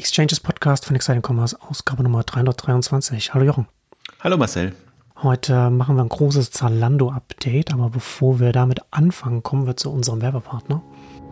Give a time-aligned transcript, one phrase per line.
[0.00, 3.34] Exchanges Podcast von Exciting Commerce, Ausgabe Nummer 323.
[3.34, 3.66] Hallo Jochen.
[4.20, 4.72] Hallo Marcel.
[5.22, 10.22] Heute machen wir ein großes Zalando-Update, aber bevor wir damit anfangen, kommen wir zu unserem
[10.22, 10.80] Werbepartner.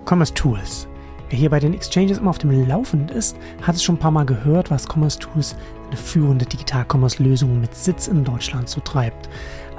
[0.04, 0.86] Commerce Tools.
[1.30, 4.10] Wer hier bei den Exchanges immer auf dem Laufenden ist, hat es schon ein paar
[4.10, 5.56] Mal gehört, was Commerce Tools,
[5.88, 9.28] eine führende Digital-Commerce-Lösung mit Sitz in Deutschland, so treibt.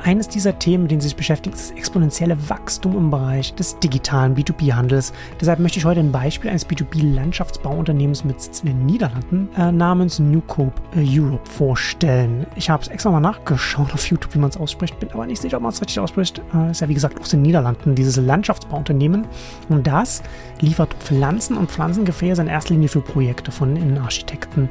[0.02, 3.78] Eines dieser Themen, mit denen sie sich beschäftigt, ist das exponentielle Wachstum im Bereich des
[3.80, 5.12] digitalen B2B-Handels.
[5.42, 10.20] Deshalb möchte ich heute ein Beispiel eines B2B-Landschaftsbauunternehmens mit Sitz in den Niederlanden äh, namens
[10.20, 12.46] Newcope äh, Europe vorstellen.
[12.56, 15.42] Ich habe es extra mal nachgeschaut auf YouTube, wie man es ausspricht, bin aber nicht
[15.42, 16.42] sicher, ob man es richtig ausspricht.
[16.54, 19.28] Äh, ist ja wie gesagt aus den Niederlanden, dieses Landschaftsbauunternehmen.
[19.68, 20.24] Und das
[20.62, 24.70] liefert Pflanzen und Pflanzengefäße in erster Linie für Projekte von Innenarchitekten,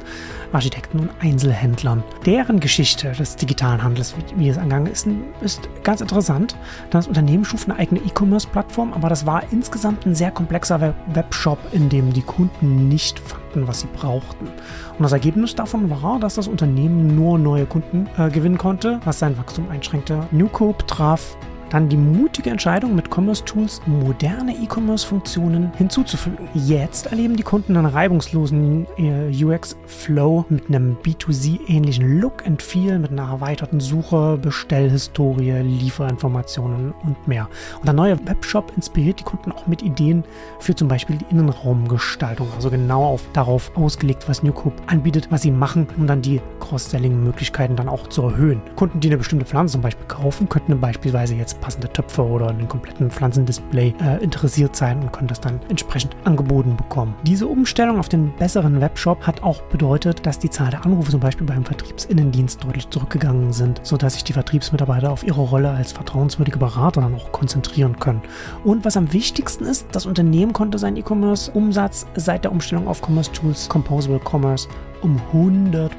[0.51, 2.03] Architekten und Einzelhändlern.
[2.25, 5.07] Deren Geschichte des digitalen Handels, wie, es angegangen ist,
[5.41, 6.55] ist ganz interessant.
[6.89, 11.89] Das Unternehmen schuf eine eigene E-Commerce-Plattform, aber das war insgesamt ein sehr komplexer Webshop, in
[11.89, 14.47] dem die Kunden nicht fanden, was sie brauchten.
[14.47, 19.19] Und das Ergebnis davon war, dass das Unternehmen nur neue Kunden äh, gewinnen konnte, was
[19.19, 20.27] sein Wachstum einschränkte.
[20.31, 21.37] Newcope traf
[21.69, 26.47] dann die mutige Entscheidung, mit Commerce Tools moderne E-Commerce-Funktionen hinzuzufügen.
[26.53, 33.11] Jetzt erleben die Kunden einen reibungslosen äh, UX-Flow mit einem B2C-ähnlichen Look and Feel, mit
[33.11, 37.47] einer erweiterten Suche, Bestellhistorie, Lieferinformationen und mehr.
[37.79, 40.23] Und der neue Webshop inspiriert die Kunden auch mit Ideen
[40.59, 45.51] für zum Beispiel die Innenraumgestaltung, also genau auf, darauf ausgelegt, was Newcoop anbietet, was sie
[45.51, 48.61] machen, um dann die Cross-Selling-Möglichkeiten dann auch zu erhöhen.
[48.75, 52.67] Kunden, die eine bestimmte Pflanze zum Beispiel kaufen, könnten beispielsweise jetzt passende Töpfe oder einen
[52.67, 57.15] kompletten Pflanzendisplay äh, interessiert sein und können das dann entsprechend angeboten bekommen.
[57.23, 61.19] Diese Umstellung auf den besseren Webshop hat auch bedeutet, dass die Zahl der Anrufe zum
[61.19, 66.59] Beispiel beim Vertriebsinnendienst deutlich zurückgegangen sind, sodass sich die Vertriebsmitarbeiter auf ihre Rolle als vertrauenswürdige
[66.59, 68.21] Berater dann auch konzentrieren können.
[68.63, 73.31] Und was am wichtigsten ist, das Unternehmen konnte seinen E-Commerce-Umsatz seit der Umstellung auf Commerce
[73.31, 74.67] Tools Composable Commerce
[75.01, 75.89] um 100%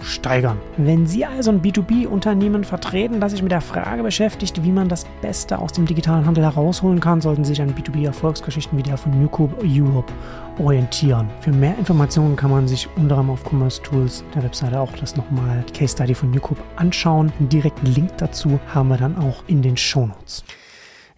[0.00, 0.58] steigern.
[0.78, 5.04] Wenn Sie also ein B2B-Unternehmen vertreten, das sich mit der Frage beschäftigt, wie man das
[5.20, 9.20] Beste aus dem digitalen Handel herausholen kann, sollten Sie sich an B2B-Erfolgsgeschichten wie der von
[9.20, 10.12] Newcoop Europe
[10.58, 11.28] orientieren.
[11.40, 15.16] Für mehr Informationen kann man sich unter anderem auf Commerce Tools der Webseite auch das
[15.16, 17.32] nochmal Case Study von Newcoop anschauen.
[17.38, 20.44] Einen direkten Link dazu haben wir dann auch in den Show Notes.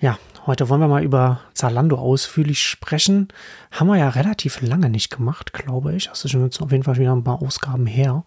[0.00, 3.28] Ja, Heute wollen wir mal über Zalando ausführlich sprechen.
[3.70, 6.08] Haben wir ja relativ lange nicht gemacht, glaube ich.
[6.08, 8.24] Das ist schon auf jeden Fall wieder ein paar Ausgaben her.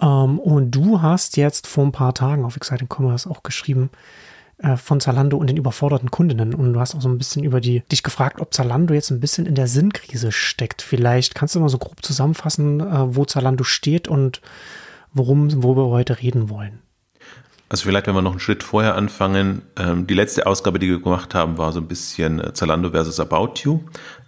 [0.00, 3.90] Ähm, und du hast jetzt vor ein paar Tagen auf Exciting Commerce auch geschrieben
[4.58, 6.54] äh, von Zalando und den überforderten Kundinnen.
[6.54, 9.20] Und du hast auch so ein bisschen über die, dich gefragt, ob Zalando jetzt ein
[9.20, 10.80] bisschen in der Sinnkrise steckt.
[10.80, 14.40] Vielleicht kannst du mal so grob zusammenfassen, äh, wo Zalando steht und
[15.12, 16.80] worum, wo wir heute reden wollen.
[17.72, 21.00] Also vielleicht, wenn wir noch einen Schritt vorher anfangen, ähm, die letzte Ausgabe, die wir
[21.00, 23.80] gemacht haben, war so ein bisschen äh, Zalando versus About You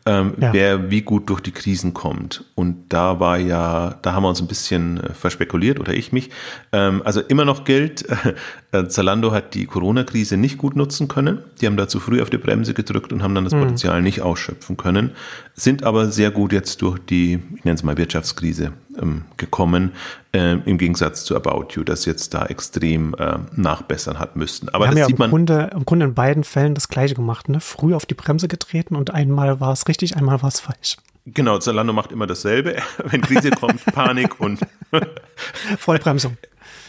[0.06, 0.52] ähm, ja.
[0.52, 2.44] wer wie gut durch die Krisen kommt.
[2.54, 6.30] Und da war ja, da haben wir uns ein bisschen äh, verspekuliert oder ich mich.
[6.72, 8.04] Ähm, also immer noch gilt,
[8.82, 11.38] Zalando hat die Corona-Krise nicht gut nutzen können.
[11.60, 13.60] Die haben da zu früh auf die Bremse gedrückt und haben dann das mhm.
[13.60, 15.12] Potenzial nicht ausschöpfen können,
[15.54, 19.92] sind aber sehr gut jetzt durch die, ich nenne es mal Wirtschaftskrise ähm, gekommen,
[20.32, 24.68] äh, im Gegensatz zu About You, das jetzt da extrem äh, nachbessern hat müssten.
[24.68, 25.30] Aber Wir das haben sieht ja im man.
[25.30, 27.60] Grunde, Im Grunde in beiden Fällen das Gleiche gemacht, ne?
[27.60, 30.96] Früh auf die Bremse getreten und einmal war es richtig richtig, einmal war es falsch.
[31.26, 32.76] Genau, Zalando macht immer dasselbe.
[33.04, 34.60] Wenn Krise kommt, Panik und
[35.78, 36.36] Vollbremsung.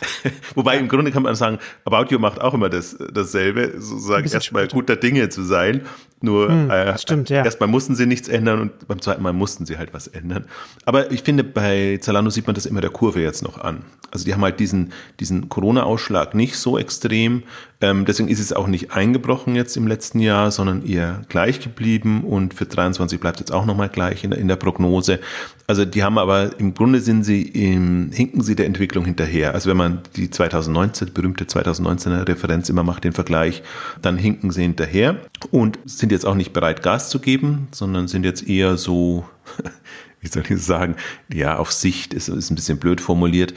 [0.55, 4.67] Wobei im Grunde kann man sagen, About You macht auch immer das, dasselbe, sozusagen erstmal
[4.67, 5.85] guter Dinge zu sein.
[6.21, 7.43] Nur hm, äh, stimmt, ja.
[7.43, 10.45] erstmal mussten sie nichts ändern und beim zweiten Mal mussten sie halt was ändern.
[10.85, 13.83] Aber ich finde, bei Zalando sieht man das immer der Kurve jetzt noch an.
[14.11, 17.43] Also die haben halt diesen, diesen Corona-Ausschlag nicht so extrem.
[17.81, 22.23] Ähm, deswegen ist es auch nicht eingebrochen jetzt im letzten Jahr, sondern eher gleich geblieben
[22.23, 25.19] und für 23 bleibt es jetzt auch nochmal gleich in der, in der Prognose.
[25.67, 29.53] Also die haben aber im Grunde sind sie im, hinken sie der Entwicklung hinterher.
[29.53, 33.63] Also wenn man die 2019, berühmte 2019er Referenz immer macht, den Vergleich,
[34.01, 35.17] dann hinken sie hinterher
[35.51, 39.25] und sind jetzt auch nicht bereit, Gas zu geben, sondern sind jetzt eher so,
[40.21, 40.95] wie soll ich sagen,
[41.31, 43.53] ja, auf Sicht ist, ist ein bisschen blöd formuliert.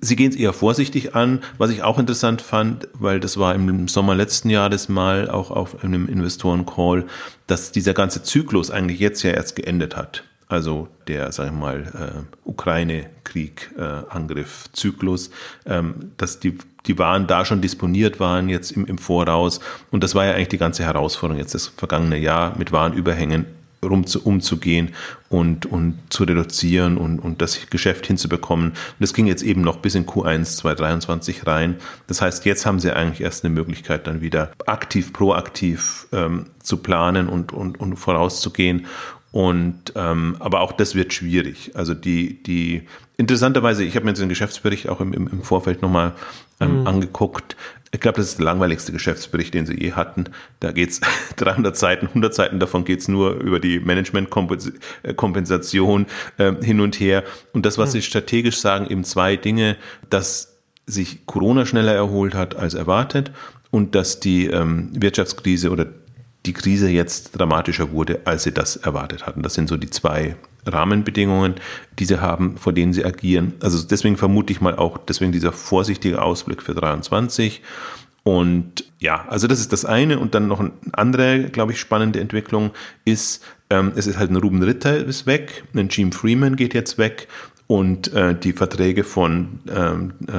[0.00, 3.88] Sie gehen es eher vorsichtig an, was ich auch interessant fand, weil das war im
[3.88, 7.06] Sommer letzten Jahres mal auch auf einem Investoren-Call,
[7.46, 10.24] dass dieser ganze Zyklus eigentlich jetzt ja erst geendet hat.
[10.48, 14.02] Also der, sag ich mal, äh, Ukraine-Krieg, äh,
[15.66, 19.60] ähm, dass die, die Waren da schon disponiert waren jetzt im, im Voraus.
[19.90, 23.46] Und das war ja eigentlich die ganze Herausforderung jetzt das vergangene Jahr mit Warenüberhängen
[23.84, 24.94] rum zu, umzugehen
[25.28, 28.70] und, und zu reduzieren und, und das Geschäft hinzubekommen.
[28.70, 31.76] Und das ging jetzt eben noch bis in Q1 2023 rein.
[32.06, 36.78] Das heißt, jetzt haben sie eigentlich erst eine Möglichkeit, dann wieder aktiv, proaktiv ähm, zu
[36.78, 38.86] planen und, und, und vorauszugehen.
[39.36, 41.72] Und ähm, aber auch das wird schwierig.
[41.74, 42.84] Also die, die
[43.18, 46.14] interessanterweise, ich habe mir den Geschäftsbericht auch im, im, im Vorfeld nochmal
[46.58, 46.86] ähm, mhm.
[46.86, 47.54] angeguckt.
[47.92, 50.24] Ich glaube, das ist der langweiligste Geschäftsbericht, den sie je hatten.
[50.60, 51.02] Da geht's
[51.36, 56.06] 300 Seiten, 100 Seiten davon geht's nur über die Managementkompensation
[56.38, 57.22] äh, hin und her.
[57.52, 57.92] Und das, was mhm.
[57.92, 59.76] sie strategisch sagen, eben zwei Dinge,
[60.08, 60.56] dass
[60.86, 63.32] sich Corona schneller erholt hat als erwartet
[63.70, 65.88] und dass die ähm, Wirtschaftskrise oder
[66.46, 69.42] die Krise jetzt dramatischer wurde, als sie das erwartet hatten.
[69.42, 71.54] Das sind so die zwei Rahmenbedingungen,
[71.98, 73.54] die sie haben, vor denen sie agieren.
[73.60, 77.62] Also deswegen vermute ich mal auch, deswegen dieser vorsichtige Ausblick für 23.
[78.22, 80.18] Und ja, also das ist das eine.
[80.18, 82.72] Und dann noch eine andere, glaube ich, spannende Entwicklung
[83.04, 86.98] ist, ähm, es ist halt ein Ruben Ritter ist weg, ein Jim Freeman geht jetzt
[86.98, 87.28] weg
[87.66, 90.36] und äh, die Verträge von ähm, äh,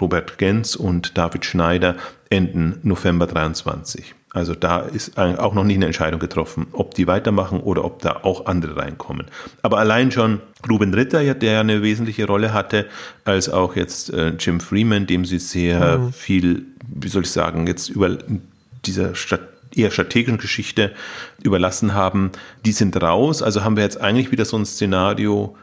[0.00, 1.96] Robert Gens und David Schneider
[2.30, 4.14] enden November 23.
[4.32, 8.20] Also da ist auch noch nicht eine Entscheidung getroffen, ob die weitermachen oder ob da
[8.22, 9.26] auch andere reinkommen.
[9.62, 12.86] Aber allein schon Ruben Ritter, der ja eine wesentliche Rolle hatte,
[13.24, 16.12] als auch jetzt äh, Jim Freeman, dem sie sehr mhm.
[16.12, 18.18] viel, wie soll ich sagen, jetzt über
[18.84, 19.40] dieser Stadt
[19.74, 20.92] eher strategischen Geschichte
[21.42, 22.30] überlassen haben,
[22.64, 23.42] die sind raus.
[23.42, 25.56] Also haben wir jetzt eigentlich wieder so ein Szenario,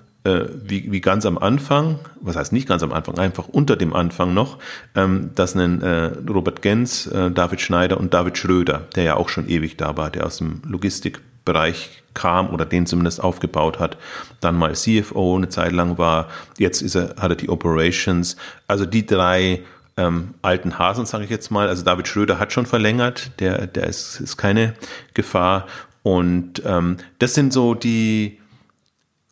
[0.63, 4.33] wie, wie ganz am Anfang, was heißt nicht ganz am Anfang, einfach unter dem Anfang
[4.33, 4.57] noch,
[4.95, 9.29] ähm, dass ein äh, Robert Gens, äh, David Schneider und David Schröder, der ja auch
[9.29, 13.97] schon ewig da war, der aus dem Logistikbereich kam oder den zumindest aufgebaut hat,
[14.41, 16.27] dann mal CFO eine Zeit lang war,
[16.57, 18.37] jetzt ist er, hat er die Operations,
[18.67, 19.61] also die drei
[19.97, 21.67] ähm, alten Hasen, sage ich jetzt mal.
[21.67, 24.73] Also David Schröder hat schon verlängert, der, der ist, ist keine
[25.13, 25.65] Gefahr.
[26.03, 28.39] Und ähm, das sind so die,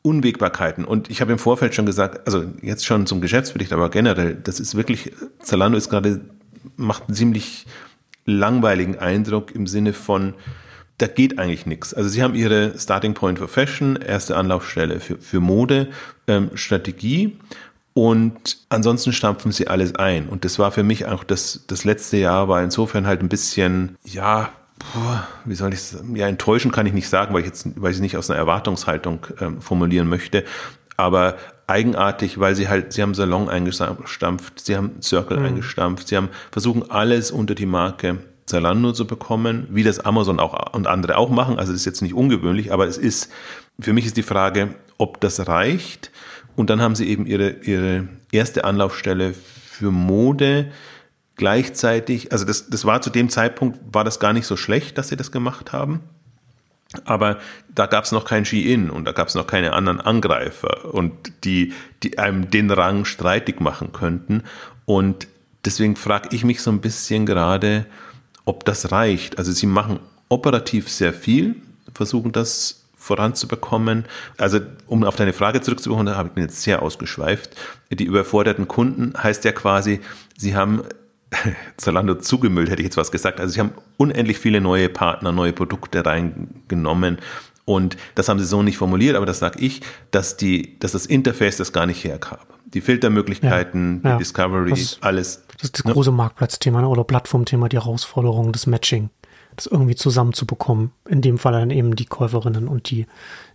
[0.06, 0.86] Unwägbarkeiten.
[0.86, 4.60] Und ich habe im Vorfeld schon gesagt, also jetzt schon zum Geschäftsbericht, aber generell, das
[4.60, 5.12] ist wirklich,
[5.42, 6.22] Zalando ist gerade,
[6.78, 7.66] macht einen ziemlich
[8.26, 10.36] langweiligen Eindruck im Sinne von,
[11.00, 11.94] da geht eigentlich nichts.
[11.94, 15.90] Also sie haben ihre Starting Point for Fashion, erste Anlaufstelle für, für Mode,
[16.28, 17.38] ähm, Strategie
[17.94, 20.30] und ansonsten stampfen sie alles ein.
[20.30, 23.98] Und das war für mich auch das, das letzte Jahr war insofern halt ein bisschen,
[24.04, 24.52] ja,
[25.46, 27.98] wie soll ich es, ja, enttäuschen kann ich nicht sagen, weil ich jetzt, weil ich
[27.98, 30.44] es nicht aus einer Erwartungshaltung ähm, formulieren möchte,
[30.98, 31.38] aber
[31.68, 35.46] eigenartig, weil sie halt, sie haben Salon eingestampft, sie haben Circle mhm.
[35.46, 40.74] eingestampft, sie haben versuchen alles unter die Marke Zalando zu bekommen, wie das Amazon auch
[40.74, 41.58] und andere auch machen.
[41.58, 43.32] Also das ist jetzt nicht ungewöhnlich, aber es ist,
[43.80, 46.12] für mich ist die Frage, ob das reicht.
[46.56, 50.72] Und dann haben sie eben ihre, ihre erste Anlaufstelle für Mode,
[51.36, 55.10] Gleichzeitig, also das, das war zu dem Zeitpunkt, war das gar nicht so schlecht, dass
[55.10, 56.02] sie das gemacht haben.
[57.04, 57.40] Aber
[57.74, 61.12] da gab es noch kein Ski-In und da gab es noch keine anderen Angreifer und
[61.44, 61.74] die,
[62.04, 64.44] die einem den Rang streitig machen könnten.
[64.86, 65.28] Und
[65.66, 67.86] deswegen frage ich mich so ein bisschen gerade,
[68.46, 69.38] ob das reicht.
[69.38, 70.00] Also sie machen
[70.30, 71.56] operativ sehr viel,
[71.94, 74.06] versuchen das voranzubekommen.
[74.38, 77.56] Also um auf deine Frage zurückzukommen, da habe ich mir jetzt sehr ausgeschweift.
[77.92, 80.00] Die überforderten Kunden heißt ja quasi,
[80.38, 80.84] sie haben
[81.78, 83.40] Zalando zugemüllt, hätte ich jetzt was gesagt.
[83.40, 87.18] Also sie haben unendlich viele neue Partner, neue Produkte reingenommen.
[87.66, 91.08] Und das haben sie so nicht formuliert, aber das sage ich, dass, die, dass das
[91.08, 92.46] Interface das gar nicht hergab.
[92.66, 94.16] Die Filtermöglichkeiten, ja, ja.
[94.16, 95.44] die Discovery, das, alles.
[95.54, 95.94] Das ist das ne?
[95.94, 99.10] große Marktplatzthema ne, oder Plattformthema, die Herausforderung, das Matching,
[99.56, 100.92] das irgendwie zusammenzubekommen.
[101.10, 103.08] In dem Fall dann eben die Käuferinnen und die,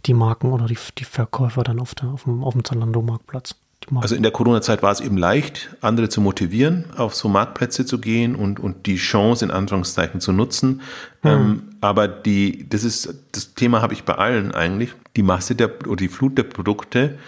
[0.07, 3.55] die Marken oder die, die Verkäufer dann auf, der, auf dem, auf dem Zalando-Marktplatz.
[3.97, 7.99] Also in der Corona-Zeit war es eben leicht, andere zu motivieren, auf so Marktplätze zu
[7.99, 10.81] gehen und, und die Chance in Anführungszeichen zu nutzen.
[11.23, 11.31] Mhm.
[11.31, 14.91] Ähm, aber die, das ist, das Thema habe ich bei allen eigentlich.
[15.17, 17.19] Die Masse der, oder die Flut der Produkte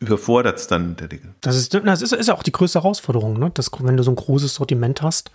[0.00, 1.34] überfordert es dann in der Regel.
[1.40, 3.50] Das ist, das ist, ist auch die größte Herausforderung, ne?
[3.54, 5.30] dass, wenn du so ein großes Sortiment hast,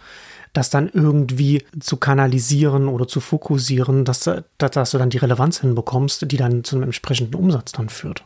[0.53, 6.29] das dann irgendwie zu kanalisieren oder zu fokussieren, dass, dass du dann die Relevanz hinbekommst,
[6.29, 8.23] die dann zu einem entsprechenden Umsatz dann führt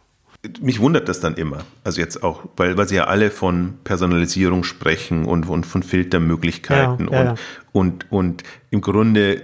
[0.60, 1.60] mich wundert das dann immer.
[1.84, 7.10] Also jetzt auch, weil, weil sie ja alle von Personalisierung sprechen und, und von Filtermöglichkeiten
[7.12, 7.36] ja, ja, und, ja.
[7.72, 9.44] und, und im Grunde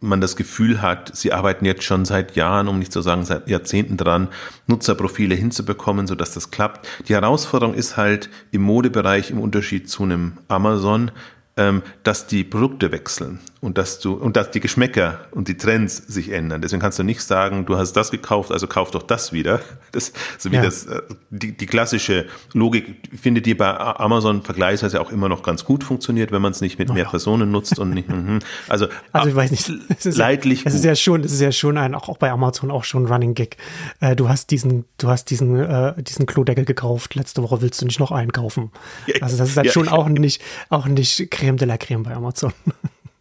[0.00, 3.48] man das Gefühl hat, sie arbeiten jetzt schon seit Jahren, um nicht zu sagen seit
[3.48, 4.28] Jahrzehnten dran,
[4.66, 6.86] Nutzerprofile hinzubekommen, sodass das klappt.
[7.08, 11.10] Die Herausforderung ist halt im Modebereich im Unterschied zu einem Amazon,
[11.56, 15.96] ähm, dass die Produkte wechseln und dass du und dass die Geschmäcker und die Trends
[15.96, 16.62] sich ändern.
[16.62, 19.60] Deswegen kannst du nicht sagen, du hast das gekauft, also kauf doch das wieder.
[19.90, 20.62] Das so wie ja.
[20.62, 25.64] das äh, die, die klassische Logik findet die bei Amazon vergleichsweise auch immer noch ganz
[25.64, 27.10] gut funktioniert, wenn man es nicht mit oh, mehr ja.
[27.10, 28.08] Personen nutzt und nicht.
[28.18, 28.40] Mhm.
[28.68, 29.70] also also ich weiß nicht.
[29.90, 30.64] Es ist, leidlich.
[30.64, 33.34] Es ist ja schon, es ist ja schon ein auch bei Amazon auch schon Running
[33.34, 33.56] Gig.
[34.00, 37.14] Äh, du hast diesen du hast diesen äh, diesen Klodeckel gekauft.
[37.14, 38.72] Letzte Woche willst du nicht noch einkaufen.
[39.20, 42.52] Also das ist halt schon auch nicht auch nicht Creme de la Creme bei Amazon.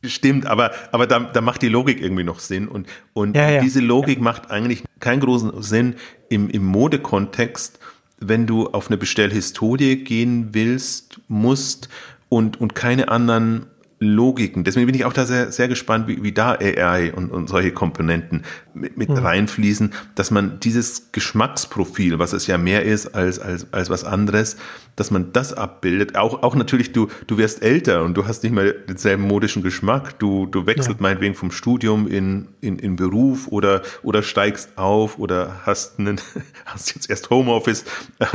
[0.03, 2.67] Stimmt, aber, aber da, da macht die Logik irgendwie noch Sinn.
[2.67, 3.61] Und, und ja, ja.
[3.61, 4.23] diese Logik ja.
[4.23, 5.95] macht eigentlich keinen großen Sinn
[6.29, 7.79] im, im Modekontext,
[8.19, 11.89] wenn du auf eine Bestellhistorie gehen willst, musst
[12.29, 13.67] und, und keine anderen
[13.99, 14.63] Logiken.
[14.63, 17.71] Deswegen bin ich auch da sehr, sehr gespannt, wie, wie da AI und, und solche
[17.71, 18.43] Komponenten
[18.75, 19.17] mit, mit mhm.
[19.17, 24.57] reinfließen, dass man dieses Geschmacksprofil, was es ja mehr ist als, als, als was anderes,
[24.95, 26.15] dass man das abbildet.
[26.15, 30.19] Auch, auch natürlich, du, du wirst älter und du hast nicht mehr denselben modischen Geschmack.
[30.19, 30.95] Du, du wechselst ja.
[30.99, 36.21] meinetwegen vom Studium in, in, in Beruf oder, oder steigst auf oder hast einen,
[36.65, 37.83] hast jetzt erst Homeoffice
[38.19, 38.25] äh,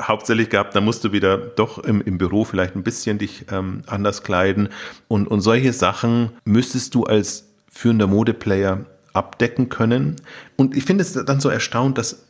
[0.00, 3.82] hauptsächlich gehabt, dann musst du wieder doch im, im Büro vielleicht ein bisschen dich ähm,
[3.86, 4.68] anders kleiden.
[5.08, 10.16] Und, und solche Sachen müsstest du als führender Modeplayer abdecken können.
[10.56, 12.24] Und ich finde es dann so erstaunt, dass,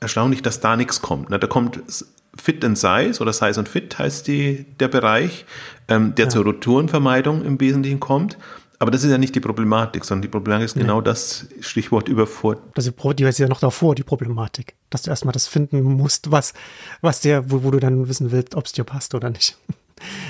[0.00, 1.30] erstaunlich, dass da nichts kommt.
[1.30, 1.80] Da kommt
[2.34, 5.44] Fit and Size oder Size and Fit heißt die, der Bereich,
[5.88, 6.30] ähm, der ja.
[6.30, 8.38] zur Retourenvermeidung im Wesentlichen kommt.
[8.78, 10.82] Aber das ist ja nicht die Problematik, sondern die Problematik ist nee.
[10.82, 12.64] genau das Stichwort überfordert.
[12.74, 14.74] Das ist, die ist ja noch davor, die Problematik.
[14.90, 16.52] Dass du erstmal das finden musst, was,
[17.00, 19.56] was dir, wo, wo du dann wissen willst, ob es dir passt oder nicht.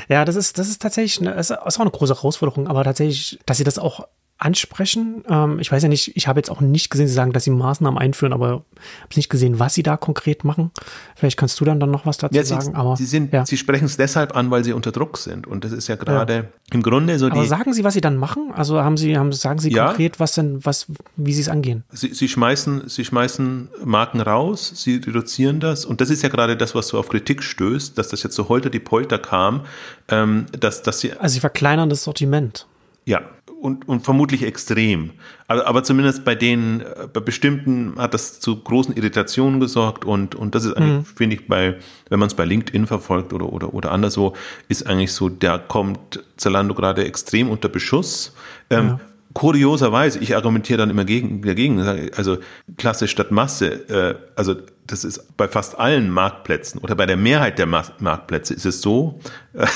[0.09, 3.59] Ja, das ist, das ist tatsächlich, eine, ist auch eine große Herausforderung, aber tatsächlich, dass
[3.59, 4.07] sie das auch
[4.43, 5.25] ansprechen.
[5.29, 7.51] Ähm, ich weiß ja nicht, ich habe jetzt auch nicht gesehen, Sie sagen, dass Sie
[7.51, 8.65] Maßnahmen einführen, aber habe
[9.17, 10.71] nicht gesehen, was Sie da konkret machen.
[11.15, 12.75] Vielleicht kannst du dann, dann noch was dazu ja, Sie, sagen.
[12.75, 13.47] Aber, Sie, sind, ja.
[13.47, 15.47] Sie sprechen es deshalb an, weil Sie unter Druck sind.
[15.47, 16.45] Und das ist ja gerade ja.
[16.73, 17.39] im Grunde so die.
[17.39, 18.53] Aber sagen Sie, was Sie dann machen?
[18.55, 21.85] Also haben Sie, haben, sagen Sie konkret, was denn, was, wie Sie es angehen?
[21.91, 25.85] Sie, Sie, schmeißen, Sie schmeißen Marken raus, Sie reduzieren das.
[25.85, 28.49] Und das ist ja gerade das, was so auf Kritik stößt, dass das jetzt so
[28.49, 29.63] holter die Polter kam,
[30.09, 31.13] ähm, dass, dass Sie.
[31.13, 32.67] Also Sie verkleinern das Sortiment.
[33.05, 33.23] Ja,
[33.63, 35.11] und, und vermutlich extrem.
[35.47, 40.35] Aber, aber zumindest bei denen, äh, bei bestimmten hat das zu großen Irritationen gesorgt und,
[40.35, 41.05] und das ist eigentlich, mhm.
[41.05, 41.77] finde ich, bei,
[42.09, 44.35] wenn man es bei LinkedIn verfolgt oder, oder, oder anderswo,
[44.69, 48.35] ist eigentlich so, da kommt Zalando gerade extrem unter Beschuss.
[48.69, 49.01] Ähm, ja.
[49.35, 52.39] Kurioserweise, ich argumentiere dann immer gegen, dagegen, also
[52.77, 57.59] Klasse statt Masse, äh, also das ist bei fast allen Marktplätzen oder bei der Mehrheit
[57.59, 59.21] der Marktplätze ist es so,
[59.55, 59.67] äh,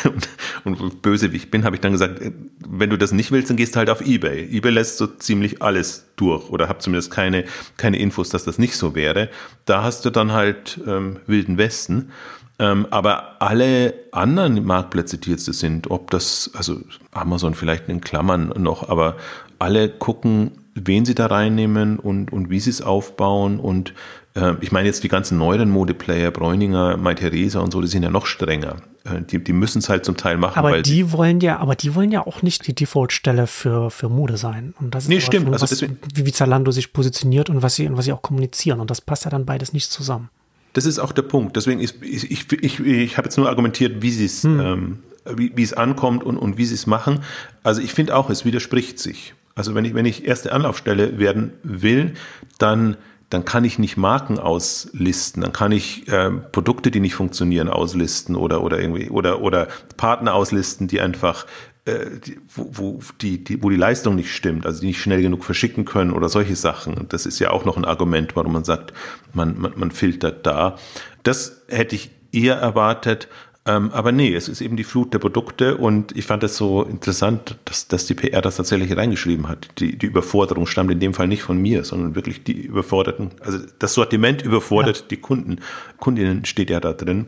[0.65, 2.33] und, und böse wie ich bin, habe ich dann gesagt, äh,
[2.69, 4.47] wenn du das nicht willst, dann gehst du halt auf Ebay.
[4.51, 7.45] Ebay lässt so ziemlich alles durch oder habe zumindest keine,
[7.77, 9.31] keine Infos, dass das nicht so wäre.
[9.65, 12.11] Da hast du dann halt ähm, Wilden Westen.
[12.59, 16.81] Ähm, aber alle anderen Marktplätze, die jetzt sind, ob das, also
[17.13, 19.17] Amazon vielleicht in Klammern noch, aber
[19.59, 23.95] alle gucken, wen sie da reinnehmen und, und wie sie es aufbauen und
[24.37, 28.03] äh, ich meine jetzt die ganzen neuen Modeplayer, Bräuninger, Mai Theresa und so, die sind
[28.03, 28.77] ja noch strenger.
[29.05, 30.59] Äh, die, die müssen es halt zum Teil machen.
[30.59, 34.37] Aber die wollen ja, aber die wollen ja auch nicht die Default-Stelle für, für Mode
[34.37, 34.75] sein.
[34.81, 35.53] Und das ist nee, stimmt.
[35.53, 35.85] Also was,
[36.15, 38.81] wie Zalando sich positioniert und was sie, und was sie auch kommunizieren.
[38.81, 40.29] Und das passt ja dann beides nicht zusammen.
[40.75, 41.57] Das ist auch der Punkt.
[41.57, 44.61] Deswegen ist, ich, ich, ich, ich habe jetzt nur argumentiert, wie sie es, hm.
[44.61, 44.99] ähm,
[45.35, 47.21] wie, wie es ankommt und, und wie sie es machen.
[47.63, 49.35] Also ich finde auch, es widerspricht sich.
[49.57, 52.15] Also wenn ich, wenn ich erste Anlaufstelle werden will,
[52.59, 52.97] dann
[53.29, 58.37] dann kann ich nicht Marken auslisten, dann kann ich äh, Produkte, die nicht funktionieren, auslisten
[58.37, 61.45] oder oder irgendwie oder oder Partner auslisten, die einfach
[61.87, 65.23] äh, die, wo, wo, die, die, wo die Leistung nicht stimmt, also die nicht schnell
[65.23, 67.07] genug verschicken können oder solche Sachen.
[67.09, 68.93] Das ist ja auch noch ein Argument, warum man sagt,
[69.33, 70.77] man, man, man filtert da.
[71.25, 73.29] Das hätte ich eher erwartet,
[73.67, 76.85] ähm, aber nee, es ist eben die Flut der Produkte und ich fand es so
[76.85, 79.69] interessant, dass, dass die PR das tatsächlich reingeschrieben hat.
[79.79, 83.59] Die, die Überforderung stammt in dem Fall nicht von mir, sondern wirklich die überforderten, also
[83.79, 85.05] das Sortiment überfordert ja.
[85.11, 85.59] die Kunden.
[85.99, 87.27] Kundinnen steht ja da drin.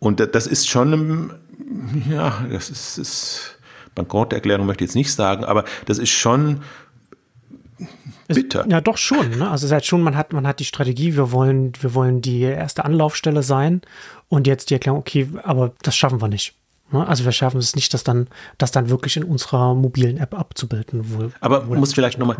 [0.00, 1.32] Und das ist schon,
[2.10, 3.58] ja, das ist, ist
[3.94, 6.60] Bankrotterklärung möchte ich jetzt nicht sagen, aber das ist schon
[8.28, 8.64] bitter.
[8.64, 9.38] Es, ja, doch schon.
[9.38, 9.50] Ne?
[9.50, 12.22] Also es ist halt schon, man hat, man hat die Strategie, wir wollen, wir wollen
[12.22, 13.82] die erste Anlaufstelle sein
[14.28, 16.54] und jetzt die Erklärung, okay, aber das schaffen wir nicht.
[16.92, 17.06] Ne?
[17.06, 18.28] Also wir schaffen es nicht, das dann,
[18.58, 21.00] das dann wirklich in unserer mobilen App abzubilden.
[21.04, 22.36] Wo, Aber wo muss vielleicht nochmal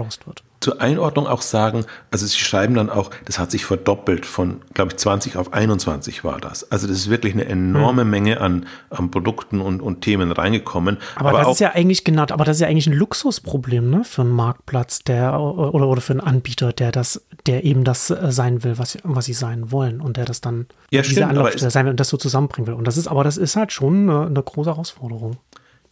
[0.60, 4.92] zur Einordnung auch sagen, also Sie schreiben dann auch, das hat sich verdoppelt von, glaube
[4.92, 6.70] ich, 20 auf 21 war das.
[6.70, 8.10] Also das ist wirklich eine enorme hm.
[8.10, 10.98] Menge an, an Produkten und, und Themen reingekommen.
[11.16, 14.04] Aber, aber das ist ja eigentlich genau, aber das ist ja eigentlich ein Luxusproblem, ne,
[14.04, 18.32] für einen Marktplatz, der oder, oder für einen Anbieter, der das, der eben das äh,
[18.32, 21.84] sein will, was, was sie sein wollen und der das dann ja, stimmt, aber sein
[21.84, 22.74] will und das so zusammenbringen will.
[22.74, 25.38] Und das ist, aber das ist halt schon eine, eine große Herausforderung.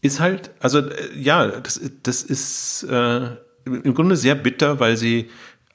[0.00, 3.30] Ist halt, also äh, ja, das, das ist äh,
[3.64, 5.30] im Grunde sehr bitter, weil sie,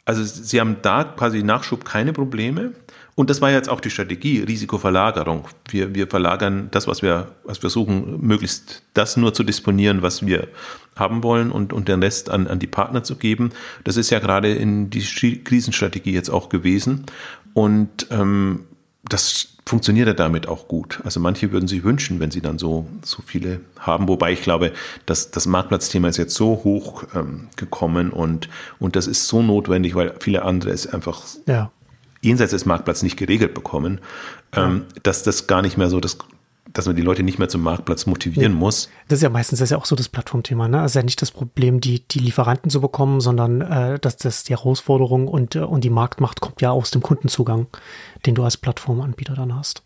[0.06, 2.74] also sie haben da quasi Nachschub keine Probleme.
[3.16, 5.50] Und das war jetzt auch die Strategie, Risikoverlagerung.
[5.68, 10.26] Wir, wir verlagern das, was wir, was wir suchen, möglichst das nur zu disponieren, was
[10.26, 10.48] wir
[10.96, 13.50] haben wollen und, und den Rest an, an die Partner zu geben.
[13.84, 15.02] Das ist ja gerade in die
[15.44, 17.08] Krisenstrategie jetzt auch gewesen.
[17.54, 18.66] Und ähm,
[19.04, 21.00] das funktioniert er damit auch gut.
[21.04, 24.74] Also manche würden sich wünschen, wenn sie dann so, so viele haben, wobei ich glaube,
[25.06, 28.50] dass das Marktplatzthema ist jetzt so hoch ähm, gekommen und,
[28.80, 31.72] und das ist so notwendig, weil viele andere es einfach ja.
[32.22, 34.02] jenseits des Marktplatzes nicht geregelt bekommen,
[34.54, 35.02] ähm, ja.
[35.04, 36.18] dass das gar nicht mehr so das
[36.74, 38.58] dass man die Leute nicht mehr zum Marktplatz motivieren ja.
[38.58, 38.90] muss.
[39.08, 40.68] Das ist ja meistens das ist ja auch so das Plattformthema.
[40.68, 40.82] Ne?
[40.82, 44.54] Also ja nicht das Problem, die, die Lieferanten zu bekommen, sondern äh, dass das die
[44.54, 47.68] Herausforderung und, äh, und die Marktmacht kommt ja aus dem Kundenzugang,
[48.26, 49.84] den du als Plattformanbieter dann hast.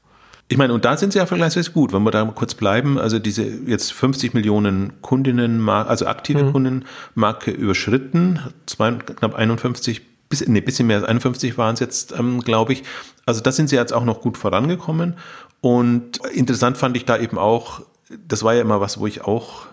[0.49, 2.99] Ich meine, und da sind sie ja vergleichsweise gut, wenn wir da kurz bleiben.
[2.99, 6.51] Also diese jetzt 50 Millionen Kundinnen, also aktive mhm.
[6.51, 10.01] Kundenmarke überschritten, zwei, knapp 51
[10.33, 12.83] bis, nee, bisschen mehr als 51 waren es jetzt, ähm, glaube ich.
[13.25, 15.15] Also da sind sie jetzt auch noch gut vorangekommen.
[15.63, 17.83] Und interessant fand ich da eben auch,
[18.27, 19.67] das war ja immer was, wo ich auch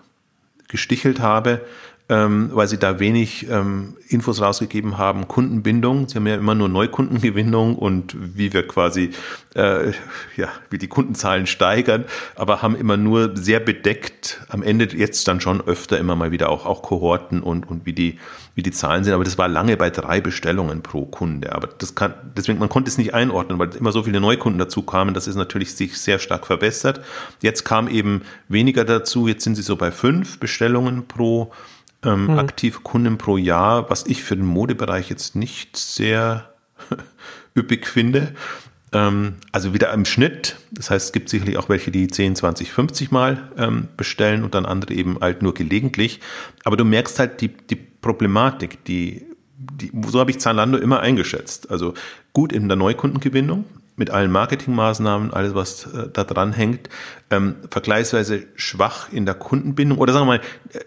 [0.69, 1.59] gestichelt habe,
[2.07, 5.27] ähm, weil sie da wenig ähm, Infos rausgegeben haben.
[5.27, 9.09] Kundenbindung, sie haben ja immer nur Neukundengewinnung und wie wir quasi,
[9.53, 9.91] äh,
[10.37, 12.05] ja, wie die Kundenzahlen steigern,
[12.37, 16.47] aber haben immer nur sehr bedeckt, am Ende jetzt dann schon öfter immer mal wieder
[16.47, 18.17] auch, auch Kohorten und, und wie die,
[18.55, 19.13] wie die Zahlen sind.
[19.13, 21.53] Aber das war lange bei drei Bestellungen pro Kunde.
[21.53, 24.81] Aber das kann, deswegen, man konnte es nicht einordnen, weil immer so viele Neukunden dazu
[24.81, 25.13] kamen.
[25.13, 27.01] Das ist natürlich sich sehr stark verbessert.
[27.41, 29.27] Jetzt kam eben weniger dazu.
[29.27, 31.51] Jetzt sind sie so bei fünf Bestellungen pro
[32.03, 36.49] ähm, aktive Kunden pro Jahr, was ich für den Modebereich jetzt nicht sehr
[37.57, 38.33] üppig finde.
[38.93, 40.57] Ähm, also wieder im Schnitt.
[40.71, 44.55] Das heißt, es gibt sicherlich auch welche, die 10, 20, 50 Mal ähm, bestellen und
[44.55, 46.19] dann andere eben halt nur gelegentlich.
[46.63, 49.25] Aber du merkst halt die, die Problematik, die,
[49.57, 51.69] die, so habe ich Zalando immer eingeschätzt.
[51.71, 51.93] Also
[52.33, 53.65] gut in der Neukundengewinnung,
[53.95, 56.89] mit allen Marketingmaßnahmen, alles was äh, da dran hängt,
[57.29, 60.41] ähm, vergleichsweise schwach in der Kundenbindung oder sagen wir mal,
[60.73, 60.79] äh,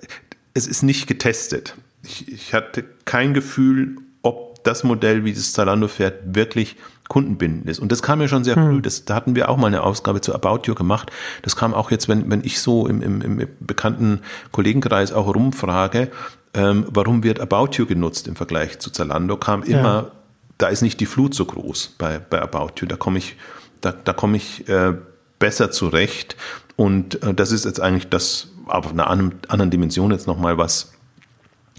[0.54, 1.76] es ist nicht getestet.
[2.02, 6.76] Ich, ich hatte kein Gefühl, ob das Modell, wie das Zalando fährt, wirklich
[7.08, 7.78] kundenbindend ist.
[7.78, 8.66] Und das kam ja schon sehr hm.
[8.66, 8.82] früh.
[8.82, 11.10] Das, da hatten wir auch mal eine Ausgabe zu About You gemacht.
[11.42, 14.20] Das kam auch jetzt, wenn, wenn ich so im, im, im bekannten
[14.52, 16.10] Kollegenkreis auch rumfrage,
[16.54, 20.10] ähm, warum wird About You genutzt im Vergleich zu Zalando, kam immer, ja.
[20.58, 22.86] da ist nicht die Flut so groß bei, bei About You.
[22.86, 23.36] Da komme ich,
[23.80, 24.94] da, da komme ich äh,
[25.38, 26.36] besser zurecht.
[26.76, 30.92] Und äh, das ist jetzt eigentlich das, auf einer anderen Dimension jetzt nochmal was,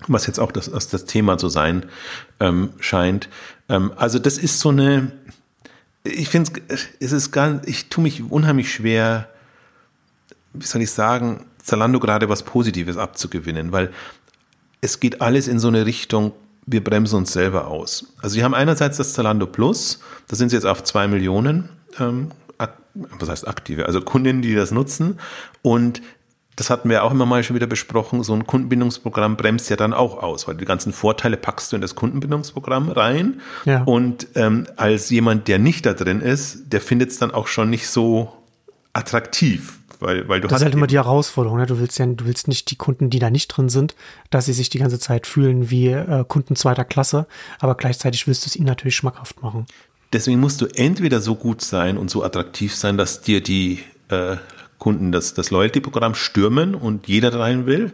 [0.08, 1.86] was jetzt auch das, das Thema zu sein
[2.40, 3.30] ähm, scheint.
[3.70, 5.12] Ähm, also das ist so eine,
[6.04, 9.30] ich finde es ist ganz, ich tue mich unheimlich schwer,
[10.54, 13.92] wie soll ich sagen, Zalando gerade was Positives abzugewinnen, weil
[14.86, 16.32] es geht alles in so eine Richtung,
[16.68, 18.14] wir bremsen uns selber aus.
[18.22, 21.70] Also wir haben einerseits das Zalando Plus, da sind sie jetzt auf zwei Millionen,
[22.00, 22.32] ähm,
[22.94, 25.20] was heißt aktive, also Kundinnen, die das nutzen
[25.62, 26.02] und
[26.56, 29.94] das hatten wir auch immer mal schon wieder besprochen, so ein Kundenbindungsprogramm bremst ja dann
[29.94, 33.42] auch aus, weil die ganzen Vorteile packst du in das Kundenbindungsprogramm rein.
[33.66, 33.84] Ja.
[33.84, 37.70] Und ähm, als jemand, der nicht da drin ist, der findet es dann auch schon
[37.70, 38.32] nicht so
[38.94, 39.80] attraktiv.
[40.00, 41.58] Weil, weil du das ist halt immer die Herausforderung.
[41.58, 41.66] Ne?
[41.66, 43.96] Du willst ja, du willst nicht die Kunden, die da nicht drin sind,
[44.30, 47.28] dass sie sich die ganze Zeit fühlen wie äh, Kunden zweiter Klasse,
[47.60, 49.66] aber gleichzeitig willst du es ihnen natürlich schmackhaft machen.
[50.14, 53.80] Deswegen musst du entweder so gut sein und so attraktiv sein, dass dir die
[54.10, 54.38] äh,
[54.78, 57.92] Kunden das, das Loyalty-Programm stürmen und jeder rein will.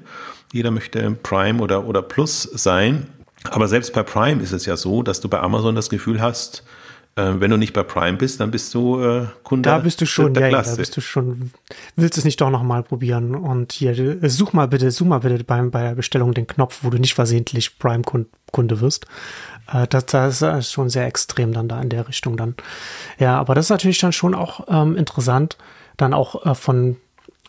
[0.51, 3.07] Jeder möchte Prime oder, oder Plus sein.
[3.49, 6.63] Aber selbst bei Prime ist es ja so, dass du bei Amazon das Gefühl hast,
[7.15, 9.69] äh, wenn du nicht bei Prime bist, dann bist du äh, Kunde.
[9.69, 10.69] Da bist du schon, der ja, Klasse.
[10.71, 11.51] ja, da bist du schon.
[11.95, 13.35] Willst es nicht doch noch mal probieren?
[13.35, 16.79] Und hier, äh, such mal bitte, such mal bitte beim, bei der Bestellung den Knopf,
[16.83, 19.05] wo du nicht versehentlich Prime-Kunde wirst.
[19.71, 22.55] Äh, das, das ist schon sehr extrem dann da in der Richtung dann.
[23.19, 25.57] Ja, aber das ist natürlich dann schon auch ähm, interessant
[26.01, 26.97] dann auch äh, von,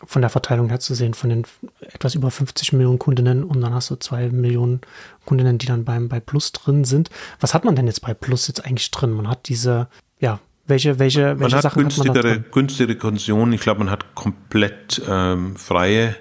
[0.05, 1.43] von der Verteilung her zu sehen, von den
[1.81, 4.81] etwas über 50 Millionen Kundinnen und dann hast du zwei Millionen
[5.25, 7.09] Kundinnen, die dann beim, bei Plus drin sind.
[7.39, 9.11] Was hat man denn jetzt bei Plus jetzt eigentlich drin?
[9.11, 9.87] Man hat diese,
[10.19, 13.53] ja, welche, welche, welche man Sachen hat günstigere, hat man da günstigere Konditionen.
[13.53, 16.15] Ich glaube, man hat komplett ähm, freie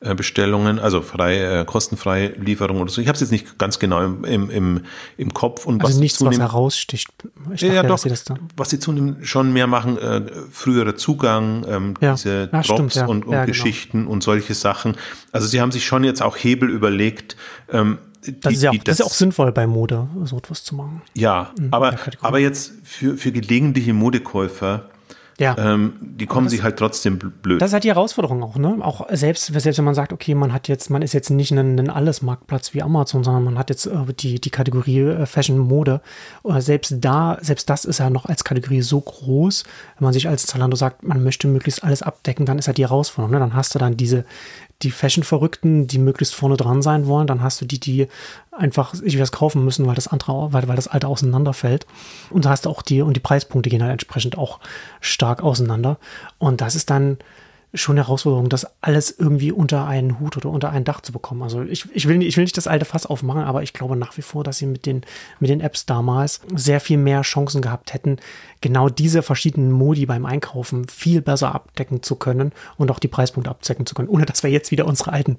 [0.00, 3.00] Bestellungen, also freie, äh, kostenfreie Lieferung oder so.
[3.00, 4.80] Ich habe es jetzt nicht ganz genau im, im, im,
[5.16, 5.66] im Kopf.
[5.66, 7.10] Und also was nichts, was heraussticht.
[7.52, 8.12] Ich ja, ja, doch, sie
[8.56, 12.12] was sie zunehmend schon mehr machen, äh, früherer Zugang, ähm, ja.
[12.12, 13.06] diese ja, Drops stimmt, ja.
[13.06, 13.46] und, und genau.
[13.46, 14.96] Geschichten und solche Sachen.
[15.32, 17.36] Also sie haben sich schon jetzt auch Hebel überlegt,
[17.72, 20.62] ähm, die, das, ist ja auch, das, das, ist auch sinnvoll bei Mode, so etwas
[20.62, 21.02] zu machen.
[21.14, 24.90] Ja, mhm, aber, aber jetzt für, für gelegentliche Modekäufer
[25.40, 25.56] ja.
[25.56, 27.62] Ähm, die kommen das, sich halt trotzdem blöd.
[27.62, 28.78] Das ist halt die Herausforderung auch, ne?
[28.80, 31.78] Auch selbst, selbst wenn man sagt, okay, man hat jetzt, man ist jetzt nicht ein,
[31.78, 36.00] ein Alles-Marktplatz wie Amazon, sondern man hat jetzt äh, die, die Kategorie äh, Fashion Mode.
[36.42, 39.62] Oder selbst da, selbst das ist ja noch als Kategorie so groß,
[39.98, 42.84] wenn man sich als Zalando sagt, man möchte möglichst alles abdecken, dann ist halt die
[42.84, 43.38] Herausforderung, ne?
[43.38, 44.24] Dann hast du dann diese,
[44.82, 47.26] die Fashion-Verrückten, die möglichst vorne dran sein wollen.
[47.26, 48.06] Dann hast du die, die
[48.52, 51.86] einfach sich was kaufen müssen, weil das andere, weil, weil das alte auseinanderfällt.
[52.30, 54.60] Und da hast du auch die, und die Preispunkte gehen halt entsprechend auch
[55.00, 55.98] stark auseinander.
[56.38, 57.18] Und das ist dann,
[57.74, 61.42] schon eine Herausforderung, das alles irgendwie unter einen Hut oder unter ein Dach zu bekommen.
[61.42, 63.94] Also ich, ich, will, nicht, ich will nicht das alte Fass aufmachen, aber ich glaube
[63.94, 65.02] nach wie vor, dass sie mit den,
[65.38, 68.16] mit den Apps damals sehr viel mehr Chancen gehabt hätten,
[68.60, 73.50] genau diese verschiedenen Modi beim Einkaufen viel besser abdecken zu können und auch die Preispunkte
[73.50, 75.38] abdecken zu können, ohne dass wir jetzt wieder unsere alten,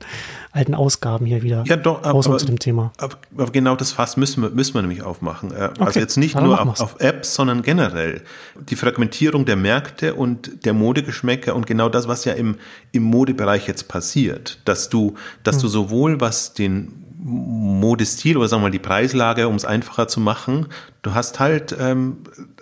[0.51, 2.91] alten Ausgaben hier wieder ja, doch, aber, zu dem Thema.
[2.97, 5.51] Aber, aber, genau das Fass müssen wir, müssen wir nämlich aufmachen.
[5.51, 8.21] Äh, also okay, jetzt nicht nur auf, auf Apps, sondern generell.
[8.69, 12.55] Die Fragmentierung der Märkte und der Modegeschmäcker und genau das, was ja im,
[12.91, 15.61] im Modebereich jetzt passiert, dass du, dass mhm.
[15.61, 20.21] du sowohl was den Modestil oder sagen wir mal die Preislage, um es einfacher zu
[20.21, 20.67] machen,
[21.01, 22.17] du hast halt ähm,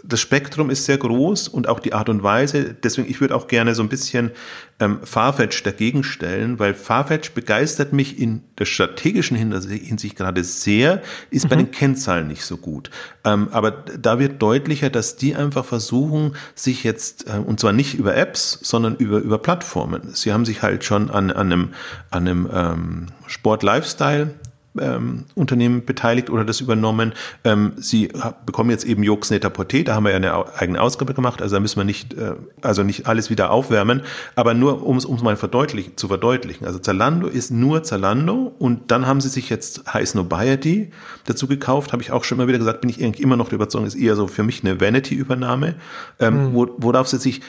[0.07, 2.73] das Spektrum ist sehr groß und auch die Art und Weise.
[2.73, 4.31] Deswegen, ich würde auch gerne so ein bisschen
[4.79, 11.45] ähm, Farfetch dagegen stellen, weil Farfetch begeistert mich in der strategischen Hinsicht gerade sehr, ist
[11.45, 11.49] mhm.
[11.49, 12.89] bei den Kennzahlen nicht so gut.
[13.25, 17.95] Ähm, aber da wird deutlicher, dass die einfach versuchen, sich jetzt, äh, und zwar nicht
[17.95, 20.13] über Apps, sondern über, über Plattformen.
[20.13, 21.69] Sie haben sich halt schon an, an einem,
[22.11, 24.33] an einem ähm, Sport-Lifestyle
[24.81, 27.13] ähm, Unternehmen beteiligt oder das übernommen.
[27.43, 28.09] Ähm, sie
[28.45, 31.59] bekommen jetzt eben Jux Net-a-Porter, da haben wir ja eine eigene Ausgabe gemacht, also da
[31.59, 34.01] müssen wir nicht, äh, also nicht alles wieder aufwärmen,
[34.35, 36.65] aber nur um es mal verdeutlichen, zu verdeutlichen.
[36.65, 40.91] Also Zalando ist nur Zalando und dann haben sie sich jetzt High Snobiety
[41.25, 43.55] dazu gekauft, habe ich auch schon mal wieder gesagt, bin ich eigentlich immer noch der
[43.55, 45.75] Überzeugung, ist eher so für mich eine Vanity-Übernahme,
[46.19, 46.53] ähm, mhm.
[46.53, 47.41] wo, worauf sie sich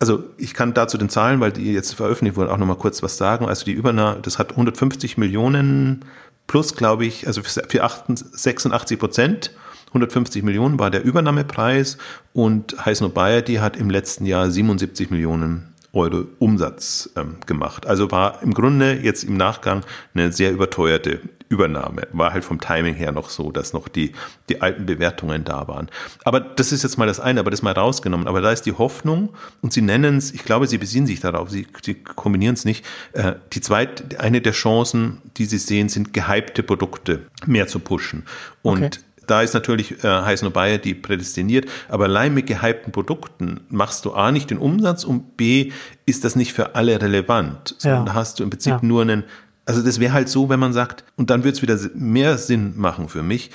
[0.00, 3.16] also ich kann dazu den Zahlen, weil die jetzt veröffentlicht wurden, auch nochmal kurz was
[3.16, 3.46] sagen.
[3.46, 6.04] Also die Übernahme, das hat 150 Millionen
[6.48, 7.88] plus, glaube ich, also für
[8.32, 9.52] 86 Prozent.
[9.88, 11.96] 150 Millionen war der Übernahmepreis
[12.32, 17.86] und Heiß Bayer, die hat im letzten Jahr 77 Millionen Euro Umsatz ähm, gemacht.
[17.86, 19.82] Also war im Grunde jetzt im Nachgang
[20.14, 22.02] eine sehr überteuerte Übernahme.
[22.12, 24.12] War halt vom Timing her noch so, dass noch die,
[24.48, 25.88] die alten Bewertungen da waren.
[26.24, 28.26] Aber das ist jetzt mal das eine, aber das mal rausgenommen.
[28.26, 29.30] Aber da ist die Hoffnung
[29.62, 32.84] und sie nennen es, ich glaube, sie besinnen sich darauf, sie, sie kombinieren es nicht.
[33.12, 38.24] Äh, die zweite, eine der Chancen, die sie sehen, sind gehypte Produkte mehr zu pushen.
[38.62, 38.98] Und okay.
[39.28, 44.14] Da ist natürlich äh, Heiß Bayer die prädestiniert, aber allein mit gehypten Produkten machst du
[44.14, 45.70] A nicht den Umsatz und B
[46.06, 48.04] ist das nicht für alle relevant, ja.
[48.04, 48.80] da hast du im Prinzip ja.
[48.80, 49.24] nur einen
[49.68, 52.72] also das wäre halt so, wenn man sagt, und dann würde es wieder mehr Sinn
[52.78, 53.50] machen für mich,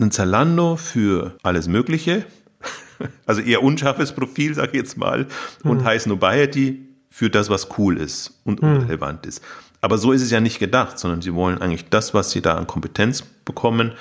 [0.00, 2.24] ein Zalando für alles Mögliche,
[3.26, 5.26] also eher unscharfes Profil, sag ich jetzt mal,
[5.64, 5.84] und mhm.
[5.84, 8.76] High Nobiety für das, was cool ist und mhm.
[8.82, 9.42] relevant ist.
[9.80, 12.54] Aber so ist es ja nicht gedacht, sondern sie wollen eigentlich das, was sie da
[12.54, 13.94] an Kompetenz bekommen,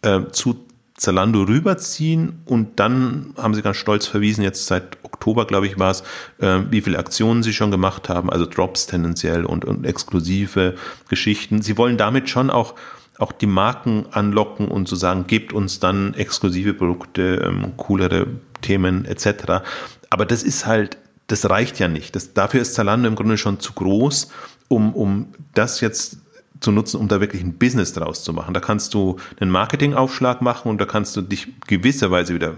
[0.00, 0.63] äh, zu
[0.96, 5.90] Zalando rüberziehen und dann haben sie ganz stolz verwiesen, jetzt seit Oktober, glaube ich, war
[5.90, 6.02] es,
[6.38, 10.74] äh, wie viele Aktionen sie schon gemacht haben, also Drops tendenziell und, und exklusive
[11.08, 11.62] Geschichten.
[11.62, 12.74] Sie wollen damit schon auch
[13.18, 18.26] auch die Marken anlocken und zu sagen, gebt uns dann exklusive Produkte, ähm, coolere
[18.60, 19.62] Themen etc.
[20.10, 22.16] Aber das ist halt, das reicht ja nicht.
[22.16, 24.30] Das, dafür ist Zalando im Grunde schon zu groß,
[24.68, 26.18] um, um das jetzt
[26.64, 28.54] zu nutzen, um da wirklich ein Business draus zu machen.
[28.54, 32.54] Da kannst du einen Marketingaufschlag machen und da kannst du dich gewisserweise wieder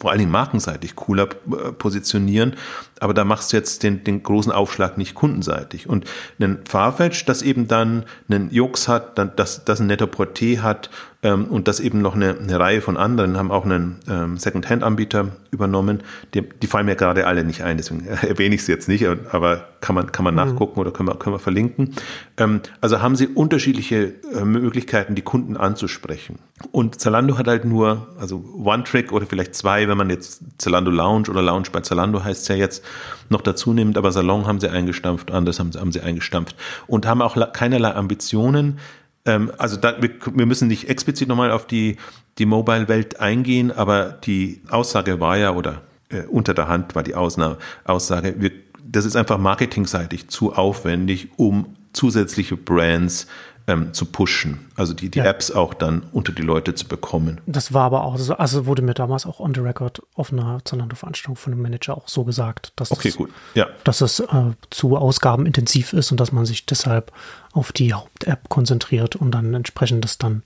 [0.00, 2.54] vor allen Dingen markenseitig cooler äh, positionieren,
[3.02, 5.88] aber da machst du jetzt den, den großen Aufschlag nicht kundenseitig.
[5.88, 6.04] Und
[6.38, 10.88] ein Farfetch, das eben dann einen Jux hat, dann, das, das ein netter Porté hat
[11.24, 15.28] ähm, und das eben noch eine, eine Reihe von anderen, haben auch einen ähm, Second-Hand-Anbieter
[15.50, 16.02] übernommen.
[16.34, 19.68] Die, die fallen mir gerade alle nicht ein, deswegen erwähne ich sie jetzt nicht, aber
[19.80, 20.40] kann man, kann man mhm.
[20.40, 21.94] nachgucken oder können wir, können wir verlinken.
[22.36, 26.38] Ähm, also haben sie unterschiedliche äh, Möglichkeiten, die Kunden anzusprechen.
[26.70, 31.30] Und Zalando hat halt nur, also One-Trick oder vielleicht zwei, wenn man jetzt Zalando Lounge
[31.30, 32.84] oder Lounge bei Zalando heißt es ja jetzt,
[33.28, 36.56] noch dazu nimmt, aber Salon haben sie eingestampft, anders haben sie, haben sie eingestampft.
[36.86, 38.78] Und haben auch keinerlei Ambitionen,
[39.24, 41.96] ähm, also da, wir, wir müssen nicht explizit nochmal auf die,
[42.38, 47.14] die Mobile-Welt eingehen, aber die Aussage war ja, oder äh, unter der Hand war die
[47.14, 48.50] Ausnahme, Aussage, wir,
[48.84, 53.26] das ist einfach marketingseitig zu aufwendig, um zusätzliche Brands
[53.72, 55.24] ähm, zu pushen, also die, die ja.
[55.24, 57.40] Apps auch dann unter die Leute zu bekommen.
[57.46, 60.60] Das war aber auch so, also wurde mir damals auch on the record auf einer
[60.64, 63.30] Zalando-Veranstaltung von dem Manager auch so gesagt, dass okay, es, gut.
[63.54, 63.66] Ja.
[63.84, 64.26] dass es äh,
[64.70, 67.12] zu ausgabenintensiv ist und dass man sich deshalb
[67.52, 70.42] auf die Haupt-App konzentriert und dann entsprechend das dann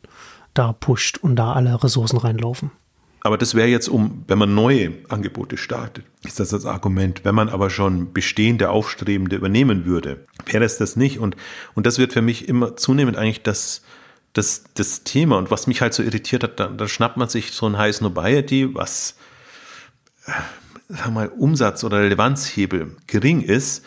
[0.55, 2.71] da pusht und da alle Ressourcen reinlaufen.
[3.27, 7.25] Aber das wäre jetzt um, wenn man neue Angebote startet, ist das das Argument.
[7.25, 11.19] Wenn man aber schon bestehende Aufstrebende übernehmen würde, wäre es das nicht.
[11.19, 11.37] Und,
[11.75, 13.83] und das wird für mich immer zunehmend eigentlich das,
[14.33, 15.39] das, das Thema.
[15.39, 18.01] Und was mich halt so irritiert hat, da, da schnappt man sich so ein High
[18.01, 19.17] Nobiety, was,
[20.27, 20.33] äh,
[20.89, 23.85] sag mal, Umsatz- oder Relevanzhebel gering ist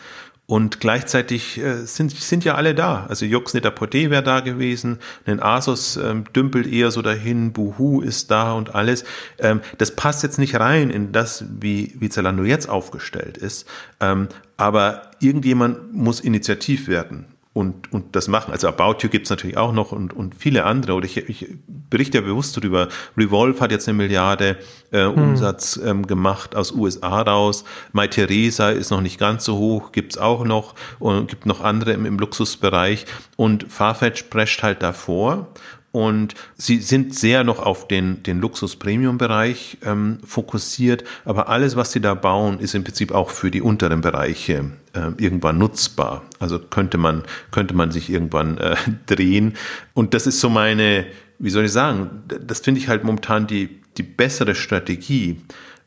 [0.50, 3.06] Und gleichzeitig äh, sind, sind ja alle da.
[3.08, 8.32] Also Jux Net-a-Porter wäre da gewesen, ein Asos ähm, dümpelt eher so dahin, Buhu ist
[8.32, 9.04] da und alles.
[9.38, 13.64] Ähm, das passt jetzt nicht rein in das, wie, wie Zalando jetzt aufgestellt ist.
[14.00, 18.52] Ähm, aber irgendjemand muss initiativ werden und, und das machen.
[18.52, 20.94] Also About You gibt es natürlich auch noch und, und viele andere.
[20.94, 22.88] Oder ich, ich berichte ja bewusst darüber.
[23.16, 24.56] Revolve hat jetzt eine Milliarde
[24.92, 25.14] äh, hm.
[25.14, 27.64] Umsatz ähm, gemacht aus USA raus.
[27.92, 31.92] My Theresa ist noch nicht ganz so hoch, gibt's auch noch und gibt noch andere
[31.92, 33.06] im, im Luxusbereich.
[33.36, 35.48] Und Farfetch prescht halt davor
[35.92, 42.00] und sie sind sehr noch auf den, den Luxus-Premium-Bereich ähm, fokussiert, aber alles, was sie
[42.00, 46.22] da bauen, ist im Prinzip auch für die unteren Bereiche äh, irgendwann nutzbar.
[46.38, 48.76] Also könnte man, könnte man sich irgendwann äh,
[49.06, 49.54] drehen.
[49.92, 51.06] Und das ist so meine,
[51.40, 55.40] wie soll ich sagen, das finde ich halt momentan die, die bessere Strategie.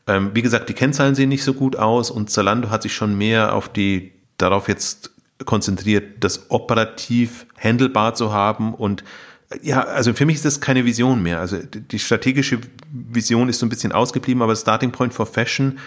[0.06, 3.16] Ähm, wie gesagt, die Kennzahlen sehen nicht so gut aus und Zalando hat sich schon
[3.16, 5.12] mehr auf die, darauf jetzt
[5.46, 9.02] konzentriert, das operativ handelbar zu haben und
[9.62, 11.40] ja, also für mich ist das keine Vision mehr.
[11.40, 12.58] Also die strategische
[12.90, 15.78] Vision ist so ein bisschen ausgeblieben, aber Starting Point for Fashion,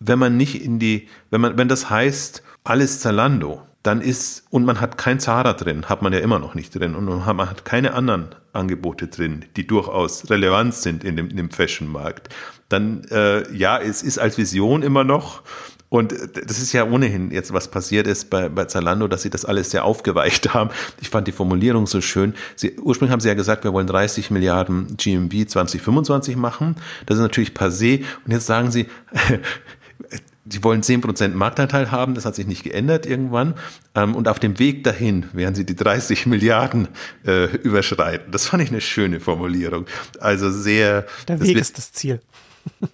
[0.00, 4.64] wenn man nicht in die, wenn man, wenn das heißt, alles Zalando, dann ist, und
[4.64, 7.64] man hat kein Zara drin, hat man ja immer noch nicht drin, und man hat
[7.64, 12.28] keine anderen Angebote drin, die durchaus relevant sind in dem, dem Fashion-Markt,
[12.68, 15.42] dann, äh, ja, es ist als Vision immer noch,
[15.90, 19.44] und das ist ja ohnehin jetzt, was passiert ist bei, bei Zalando, dass sie das
[19.44, 20.70] alles sehr aufgeweicht haben.
[21.00, 22.34] Ich fand die Formulierung so schön.
[22.56, 26.76] Sie, ursprünglich haben sie ja gesagt, wir wollen 30 Milliarden GMV 2025 machen.
[27.06, 28.04] Das ist natürlich passé.
[28.26, 28.86] Und jetzt sagen sie,
[30.50, 33.54] sie wollen 10% Marktanteil haben, das hat sich nicht geändert irgendwann.
[33.94, 36.88] Ähm, und auf dem Weg dahin werden sie die 30 Milliarden
[37.26, 38.30] äh, überschreiten.
[38.30, 39.86] Das fand ich eine schöne Formulierung.
[40.20, 41.06] Also sehr.
[41.28, 42.20] Der Weg ist das Ziel.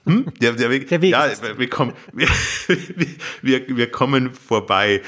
[0.06, 0.26] Hm?
[0.40, 2.28] Der, der, Weg, der Weg ja, wir kommen, wir,
[3.42, 5.02] wir, wir, kommen vorbei.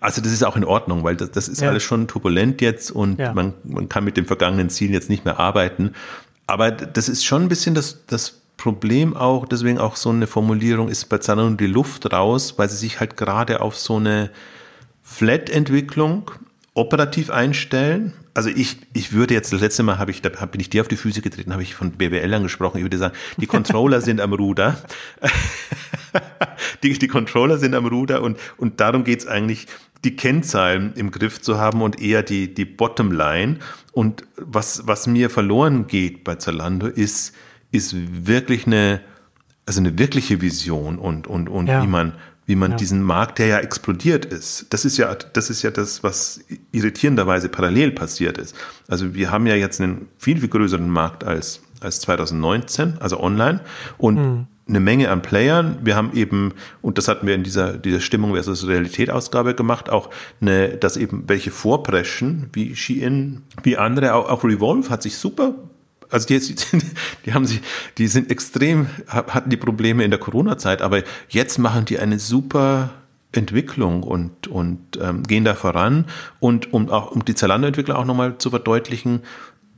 [0.00, 1.68] Also das ist auch in Ordnung, weil das, das ist ja.
[1.68, 3.32] alles schon turbulent jetzt und ja.
[3.32, 5.92] man, man kann mit den vergangenen Zielen jetzt nicht mehr arbeiten.
[6.46, 10.88] Aber das ist schon ein bisschen das, das Problem auch, deswegen auch so eine Formulierung
[10.88, 14.30] ist bei Zalando die Luft raus, weil sie sich halt gerade auf so eine
[15.02, 16.30] Flat-Entwicklung
[16.80, 18.14] operativ einstellen.
[18.32, 20.88] Also ich, ich würde jetzt, das letzte Mal habe ich, da bin ich dir auf
[20.88, 22.78] die Füße getreten, habe ich von BWL angesprochen.
[22.78, 24.78] Ich würde sagen, die Controller sind am Ruder.
[26.82, 29.66] die, die Controller sind am Ruder und, und darum geht's eigentlich,
[30.04, 33.58] die Kennzahlen im Griff zu haben und eher die, die Bottomline.
[33.92, 37.34] Und was, was mir verloren geht bei Zalando ist,
[37.70, 37.94] ist
[38.26, 39.02] wirklich eine,
[39.66, 41.82] also eine wirkliche Vision und, und, und ja.
[41.82, 42.14] wie man,
[42.50, 42.76] wie man ja.
[42.78, 44.66] diesen Markt, der ja explodiert ist.
[44.70, 46.40] Das ist ja, das ist ja das, was
[46.72, 48.56] irritierenderweise parallel passiert ist.
[48.88, 53.60] Also wir haben ja jetzt einen viel, viel größeren Markt als, als 2019, also online
[53.98, 54.46] und mhm.
[54.68, 55.78] eine Menge an Playern.
[55.84, 60.10] Wir haben eben, und das hatten wir in dieser, dieser Stimmung versus Realität-Ausgabe gemacht, auch
[60.40, 65.54] eine, dass eben welche vorpreschen, wie Shein, wie andere, auch, auch Revolve hat sich super
[66.10, 66.40] also die,
[67.24, 67.60] die haben sich,
[67.98, 72.90] die sind extrem, hatten die Probleme in der Corona-Zeit, aber jetzt machen die eine super
[73.32, 76.06] Entwicklung und, und ähm, gehen da voran.
[76.40, 79.20] Und um auch um die Zalando-Entwickler auch nochmal zu verdeutlichen,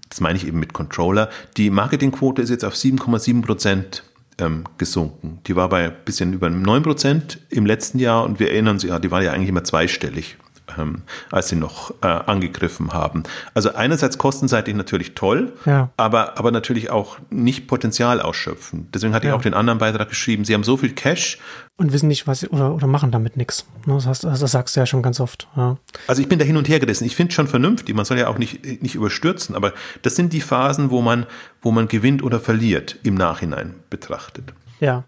[0.08, 4.04] das meine ich eben mit Controller, die Marketingquote ist jetzt auf 7,7 Prozent
[4.38, 5.40] ähm, gesunken.
[5.46, 8.82] Die war bei ein bisschen über 9 Prozent im letzten Jahr und wir erinnern uns,
[8.82, 10.36] ja, die war ja eigentlich immer zweistellig
[10.78, 13.22] ähm, als sie noch äh, angegriffen haben.
[13.54, 15.90] Also einerseits kostenseitig natürlich toll, ja.
[15.96, 18.88] aber, aber natürlich auch nicht Potenzial ausschöpfen.
[18.92, 19.32] Deswegen hatte ja.
[19.32, 21.38] ich auch den anderen Beitrag geschrieben, sie haben so viel Cash.
[21.76, 23.66] Und wissen nicht, was oder, oder machen damit nichts.
[23.86, 25.48] Ne, das, heißt, das sagst du ja schon ganz oft.
[25.56, 25.78] Ja.
[26.06, 27.04] Also ich bin da hin und her gerissen.
[27.04, 30.32] Ich finde es schon vernünftig, man soll ja auch nicht, nicht überstürzen, aber das sind
[30.32, 31.26] die Phasen, wo man,
[31.60, 34.52] wo man gewinnt oder verliert im Nachhinein betrachtet.
[34.80, 35.04] Ja.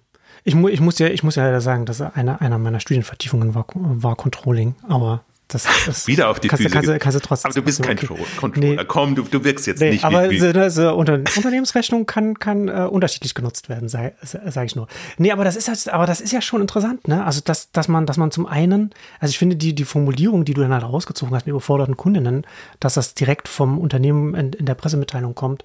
[0.46, 3.54] Ich, mu ich, muss ja, ich muss ja leider sagen, dass einer, einer meiner Studienvertiefungen
[3.54, 5.24] war, war Controlling, aber
[5.54, 6.74] das, das Wieder auf die kannst, Füße.
[6.74, 7.50] Kannst, kannst, du trotzdem.
[7.50, 8.06] Aber du bist kein okay.
[8.36, 8.76] Controller.
[8.76, 8.84] Nee.
[8.86, 10.70] Komm, du, du wirkst jetzt nee, nicht aber wie, wie.
[10.70, 14.88] So, unter, Unternehmensrechnung kann, kann äh, unterschiedlich genutzt werden, sage sag ich nur.
[15.18, 17.24] Nee, aber das ist halt, aber das ist ja schon interessant, ne?
[17.24, 18.90] Also, dass, dass man, dass man zum einen,
[19.20, 22.46] also ich finde die, die Formulierung, die du dann halt rausgezogen hast mit überforderten Kundinnen,
[22.80, 25.64] dass das direkt vom Unternehmen in, in der Pressemitteilung kommt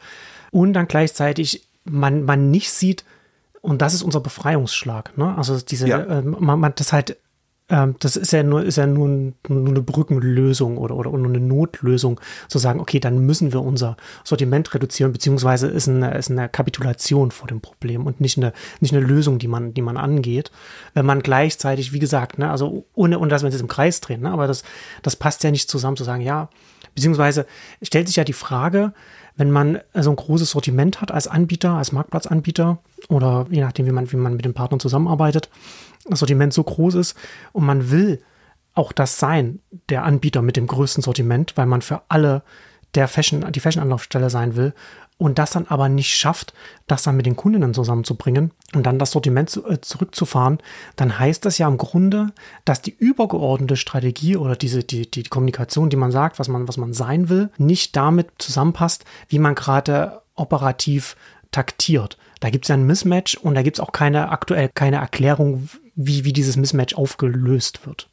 [0.52, 3.04] und dann gleichzeitig man, man nicht sieht,
[3.62, 5.36] und das ist unser Befreiungsschlag, ne?
[5.38, 5.99] Also diese, ja.
[5.99, 7.17] äh, man, man das halt
[7.69, 11.39] ähm, das ist ja nur, ist ja nur, nur eine Brückenlösung oder, oder nur eine
[11.39, 16.49] Notlösung, zu sagen, okay, dann müssen wir unser Sortiment reduzieren, beziehungsweise ist eine, ist eine
[16.49, 20.51] Kapitulation vor dem Problem und nicht eine, nicht eine Lösung, die man, die man angeht.
[20.93, 24.21] Wenn man gleichzeitig, wie gesagt, ne, also ohne, ohne dass wir jetzt im Kreis drehen,
[24.21, 24.63] ne, aber das,
[25.03, 26.49] das passt ja nicht zusammen zu sagen, ja,
[26.95, 27.45] beziehungsweise
[27.82, 28.93] stellt sich ja die Frage,
[29.36, 33.91] wenn man so ein großes Sortiment hat als Anbieter, als Marktplatzanbieter oder je nachdem, wie
[33.91, 35.49] man, wie man mit den Partnern zusammenarbeitet,
[36.07, 37.17] das Sortiment so groß ist
[37.51, 38.21] und man will
[38.75, 39.59] auch das sein,
[39.89, 42.43] der Anbieter mit dem größten Sortiment, weil man für alle
[42.95, 44.73] der Fashion, die Fashion-Anlaufstelle sein will
[45.17, 46.53] und das dann aber nicht schafft,
[46.88, 50.59] das dann mit den Kundinnen zusammenzubringen und dann das Sortiment zu, äh, zurückzufahren,
[50.95, 52.31] dann heißt das ja im Grunde,
[52.65, 56.77] dass die übergeordnete Strategie oder diese, die, die Kommunikation, die man sagt, was man, was
[56.77, 61.17] man sein will, nicht damit zusammenpasst, wie man gerade operativ
[61.51, 62.17] taktiert.
[62.39, 65.67] Da gibt es ja ein Mismatch und da gibt es auch keine aktuell keine Erklärung,
[66.01, 68.09] wie, wie dieses Mismatch aufgelöst wird.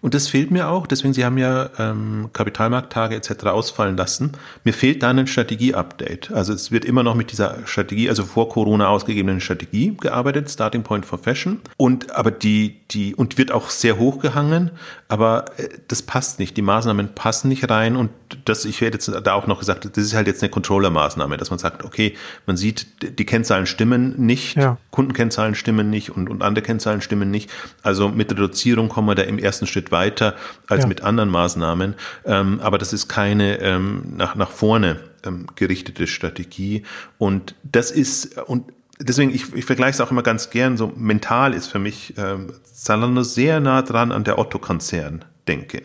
[0.00, 3.46] Und das fehlt mir auch, deswegen, Sie haben ja ähm, Kapitalmarkttage etc.
[3.46, 4.32] ausfallen lassen.
[4.62, 6.30] Mir fehlt da ein Strategie-Update.
[6.30, 10.84] Also es wird immer noch mit dieser Strategie, also vor Corona ausgegebenen Strategie gearbeitet, Starting
[10.84, 11.60] Point for Fashion.
[11.76, 14.70] Und aber die, die, und wird auch sehr hochgehangen,
[15.08, 16.56] aber äh, das passt nicht.
[16.56, 18.10] Die Maßnahmen passen nicht rein und
[18.44, 21.50] das, ich werde jetzt da auch noch gesagt, das ist halt jetzt eine Controller-Maßnahme, dass
[21.50, 22.14] man sagt, okay,
[22.46, 24.76] man sieht, die Kennzahlen stimmen nicht, ja.
[24.90, 27.50] Kundenkennzahlen stimmen nicht und, und andere Kennzahlen stimmen nicht.
[27.82, 30.34] Also mit Reduzierung kommen wir da im ersten Schritt weiter
[30.66, 30.88] als ja.
[30.88, 31.94] mit anderen Maßnahmen.
[32.24, 36.84] Ähm, aber das ist keine ähm, nach, nach vorne ähm, gerichtete Strategie.
[37.18, 38.64] Und das ist, und
[39.00, 42.52] deswegen, ich, ich vergleiche es auch immer ganz gern, so mental ist für mich ähm,
[42.72, 45.82] Zalando sehr nah dran an der Otto-Konzern denke.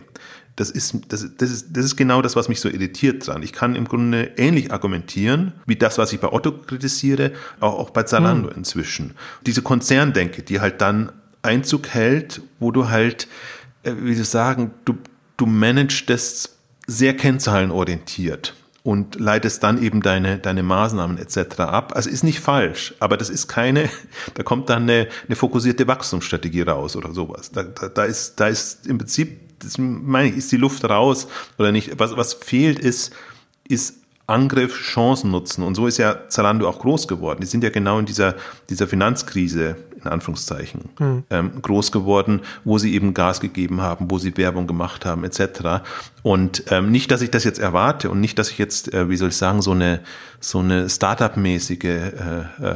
[0.56, 3.42] Das ist, das, das, ist, das ist genau das, was mich so irritiert dran.
[3.42, 7.90] Ich kann im Grunde ähnlich argumentieren, wie das, was ich bei Otto kritisiere, auch, auch
[7.90, 8.58] bei Zalando hm.
[8.58, 9.16] inzwischen.
[9.48, 11.12] Diese Konzerndenke, die halt dann
[11.42, 13.28] Einzug hält, wo du halt
[13.84, 14.96] wie soll ich sagen, du,
[15.38, 21.60] du managst das sehr kennzahlenorientiert und leitest dann eben deine, deine Maßnahmen etc.
[21.60, 21.94] ab.
[21.96, 23.90] Also ist nicht falsch, aber das ist keine,
[24.34, 27.52] da kommt dann eine, eine fokussierte Wachstumsstrategie raus oder sowas.
[27.52, 31.28] Da, da, da, ist, da ist im Prinzip, das meine ich, ist die Luft raus
[31.58, 31.98] oder nicht.
[31.98, 33.14] Was, was fehlt ist,
[33.68, 33.96] ist
[34.28, 35.64] Angriff, Chancen nutzen.
[35.64, 37.40] Und so ist ja Zalando auch groß geworden.
[37.42, 38.36] Die sind ja genau in dieser,
[38.70, 41.24] dieser Finanzkrise, in Anführungszeichen, hm.
[41.30, 45.84] ähm, groß geworden, wo sie eben Gas gegeben haben, wo sie Werbung gemacht haben, etc.
[46.22, 49.18] Und ähm, nicht, dass ich das jetzt erwarte und nicht, dass ich jetzt, äh, wie
[49.18, 50.02] soll ich sagen, so eine,
[50.40, 52.76] so eine Startup-mäßige äh, äh,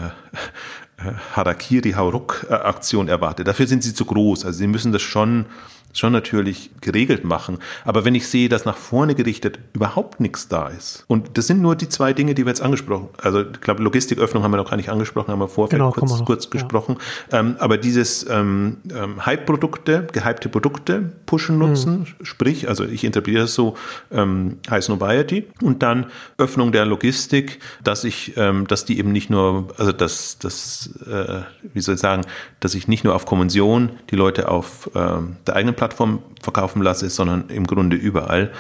[1.36, 3.44] Harakiri Hauruk Aktion erwarte.
[3.44, 4.46] Dafür sind sie zu groß.
[4.46, 5.46] Also sie müssen das schon
[5.94, 7.60] schon natürlich geregelt machen.
[7.86, 11.62] Aber wenn ich sehe, dass nach vorne gerichtet überhaupt nichts da ist, und das sind
[11.62, 14.70] nur die zwei Dinge, die wir jetzt angesprochen Also ich glaube, Logistiköffnung haben wir noch
[14.70, 16.98] gar nicht angesprochen, haben wir vorher genau, kurz, kurz gesprochen.
[17.32, 17.40] Ja.
[17.40, 22.26] Ähm, aber dieses ähm, ähm, Hype-Produkte, gehypte Produkte pushen nutzen, mhm.
[22.26, 23.76] sprich, also ich interpretiere das so,
[24.12, 29.30] ähm, High Nobiety und dann Öffnung der Logistik, dass ich, ähm, dass die eben nicht
[29.30, 31.42] nur, also dass, dass äh,
[31.74, 32.24] wie soll ich sagen,
[32.60, 37.10] dass ich nicht nur auf Konvention die Leute auf ähm, der eigenen Plattform verkaufen lasse,
[37.10, 38.52] sondern im Grunde überall.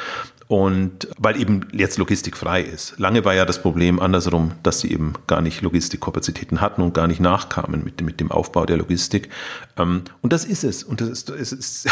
[0.47, 2.97] Und weil eben jetzt Logistik frei ist.
[2.97, 7.07] Lange war ja das Problem andersrum, dass sie eben gar nicht Logistikkapazitäten hatten und gar
[7.07, 9.27] nicht nachkamen mit, mit dem Aufbau der Logistik.
[9.75, 10.83] Ähm, und das ist es.
[10.83, 11.89] Und das ist, es ist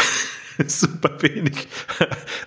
[0.66, 1.68] super wenig.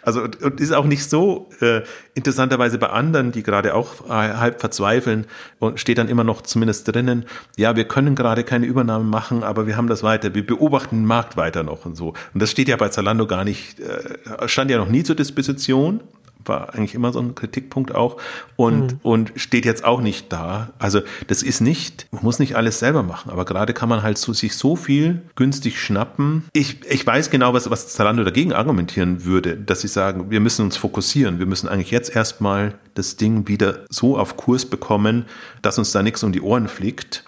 [0.02, 1.82] Also und ist auch nicht so äh,
[2.14, 5.26] interessanterweise bei anderen, die gerade auch äh, halb verzweifeln
[5.60, 7.26] und steht dann immer noch zumindest drinnen,
[7.58, 11.06] ja, wir können gerade keine Übernahme machen, aber wir haben das weiter, wir beobachten den
[11.06, 12.14] Markt weiter noch und so.
[12.34, 16.02] Und das steht ja bei Zalando gar nicht, äh, stand ja noch nie zur Disposition
[16.46, 18.18] war eigentlich immer so ein Kritikpunkt auch
[18.56, 19.00] und, mhm.
[19.04, 20.72] und steht jetzt auch nicht da.
[20.80, 24.18] Also das ist nicht, man muss nicht alles selber machen, aber gerade kann man halt
[24.18, 26.44] so, sich so viel günstig schnappen.
[26.54, 30.66] Ich, ich weiß genau, was, was Zalando dagegen argumentieren würde, dass sie sagen, wir müssen
[30.66, 35.26] uns fokussieren, wir müssen eigentlich jetzt erstmal das Ding wieder so auf Kurs bekommen,
[35.62, 37.24] dass uns da nichts um die Ohren fliegt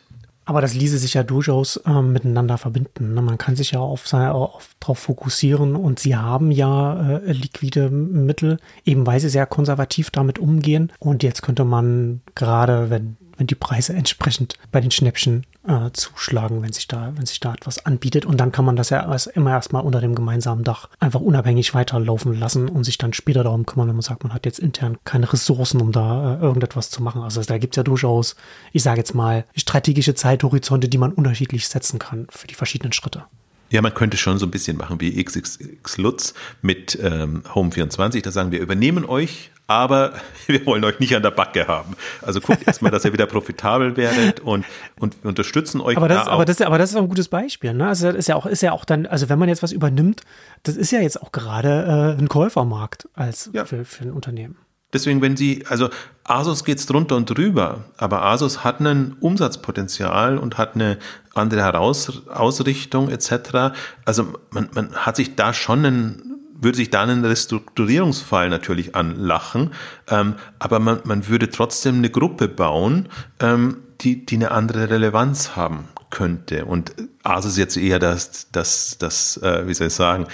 [0.51, 3.13] aber das ließe sich ja durchaus äh, miteinander verbinden.
[3.13, 3.21] Ne?
[3.21, 9.07] Man kann sich ja auf, darauf fokussieren und sie haben ja äh, liquide Mittel, eben
[9.07, 10.91] weil sie sehr konservativ damit umgehen.
[10.99, 16.61] Und jetzt könnte man gerade, wenn wenn die Preise entsprechend bei den Schnäppchen äh, zuschlagen,
[16.61, 18.25] wenn sich da, wenn sich da etwas anbietet.
[18.25, 22.37] Und dann kann man das ja immer erstmal unter dem gemeinsamen Dach einfach unabhängig weiterlaufen
[22.39, 25.31] lassen und sich dann später darum kümmern, wenn man sagt, man hat jetzt intern keine
[25.31, 27.21] Ressourcen, um da äh, irgendetwas zu machen.
[27.21, 28.35] Also da gibt es ja durchaus,
[28.73, 33.25] ich sage jetzt mal, strategische Zeithorizonte, die man unterschiedlich setzen kann für die verschiedenen Schritte.
[33.69, 38.21] Ja, man könnte schon so ein bisschen machen wie XXX Lutz mit ähm, Home24.
[38.21, 40.13] Da sagen wir, übernehmen euch aber
[40.47, 41.95] wir wollen euch nicht an der Backe haben.
[42.21, 44.65] Also guckt erstmal, dass ihr wieder profitabel werdet und,
[44.99, 45.97] und unterstützen euch.
[45.97, 47.73] Aber das, da aber, das, aber das ist auch ein gutes Beispiel.
[47.73, 47.87] Ne?
[47.87, 50.21] Also das ist ja auch, ist ja auch dann, also wenn man jetzt was übernimmt,
[50.63, 53.65] das ist ja jetzt auch gerade äh, ein Käufermarkt als ja.
[53.65, 54.57] für, für ein Unternehmen.
[54.93, 55.89] Deswegen, wenn Sie, also
[56.23, 60.97] Asus geht's drunter und drüber, aber Asus hat ein Umsatzpotenzial und hat eine
[61.33, 63.73] andere Heraus Ausrichtung etc.
[64.05, 66.30] Also man, man hat sich da schon einen
[66.61, 69.71] würde sich dann einen Restrukturierungsfall natürlich anlachen,
[70.09, 73.09] ähm, aber man, man würde trotzdem eine Gruppe bauen,
[73.39, 76.65] ähm, die, die eine andere Relevanz haben könnte.
[76.65, 76.93] Und
[77.23, 80.27] Asus ist jetzt eher das, das, das äh, wie soll ich sagen,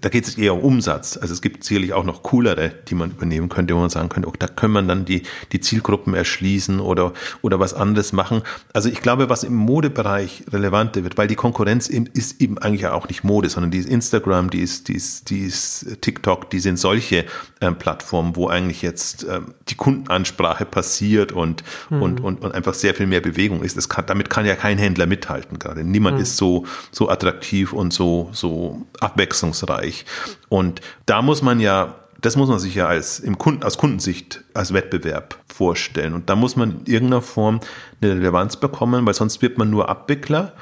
[0.00, 1.16] da geht es eher um Umsatz.
[1.16, 4.28] Also es gibt sicherlich auch noch coolere, die man übernehmen könnte, wo man sagen könnte,
[4.28, 5.22] oh, da können man dann die,
[5.52, 7.12] die Zielgruppen erschließen oder,
[7.42, 8.42] oder was anderes machen.
[8.72, 13.08] Also ich glaube, was im Modebereich relevanter wird, weil die Konkurrenz ist eben eigentlich auch
[13.08, 16.78] nicht Mode, sondern die ist Instagram, die ist, die ist, die ist TikTok, die sind
[16.78, 17.26] solche
[17.60, 22.02] ähm, Plattformen, wo eigentlich jetzt ähm, die Kundenansprache passiert und, mhm.
[22.02, 23.76] und, und, und einfach sehr viel mehr Bewegung ist.
[23.76, 25.82] Das kann, damit kann ja kein Händler mithalten gerade.
[25.82, 26.22] Niemand mhm.
[26.22, 30.04] ist so, so attraktiv und so, so abwechslungsreich.
[30.48, 34.44] Und da muss man ja das muss man sich ja als, im Kunden, aus Kundensicht
[34.54, 36.14] als Wettbewerb vorstellen.
[36.14, 37.58] Und da muss man in irgendeiner Form
[38.00, 40.52] eine Relevanz bekommen, weil sonst wird man nur Abwickler.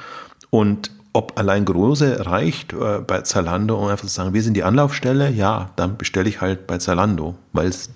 [0.49, 4.63] Und ob allein Große reicht äh, bei Zalando, um einfach zu sagen, wir sind die
[4.63, 7.91] Anlaufstelle, ja, dann bestelle ich halt bei Zalando, weil es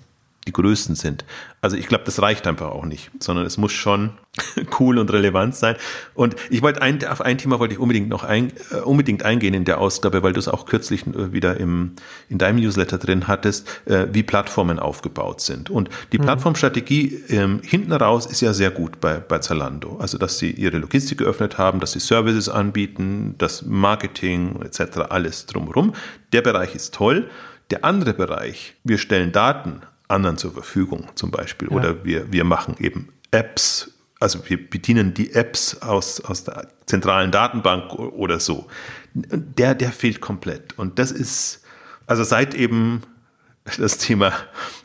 [0.46, 1.24] die größten sind.
[1.60, 4.10] Also ich glaube, das reicht einfach auch nicht, sondern es muss schon
[4.80, 5.76] cool und relevant sein.
[6.14, 9.54] Und ich wollte ein, auf ein Thema wollte ich unbedingt noch ein, äh, unbedingt eingehen
[9.54, 11.92] in der Ausgabe, weil du es auch kürzlich äh, wieder im,
[12.28, 15.70] in deinem Newsletter drin hattest, äh, wie Plattformen aufgebaut sind.
[15.70, 16.22] Und die mhm.
[16.22, 19.96] Plattformstrategie ähm, hinten raus ist ja sehr gut bei, bei Zalando.
[19.98, 25.46] Also, dass sie ihre Logistik geöffnet haben, dass sie Services anbieten, das Marketing etc., alles
[25.46, 25.94] drumherum.
[26.32, 27.28] Der Bereich ist toll.
[27.70, 31.68] Der andere Bereich, wir stellen Daten anderen zur Verfügung zum Beispiel.
[31.70, 31.76] Ja.
[31.76, 37.30] Oder wir, wir machen eben Apps, also wir bedienen die Apps aus, aus der zentralen
[37.30, 38.66] Datenbank oder so.
[39.14, 40.78] Der, der fehlt komplett.
[40.78, 41.62] Und das ist,
[42.06, 43.02] also seit eben
[43.78, 44.32] das Thema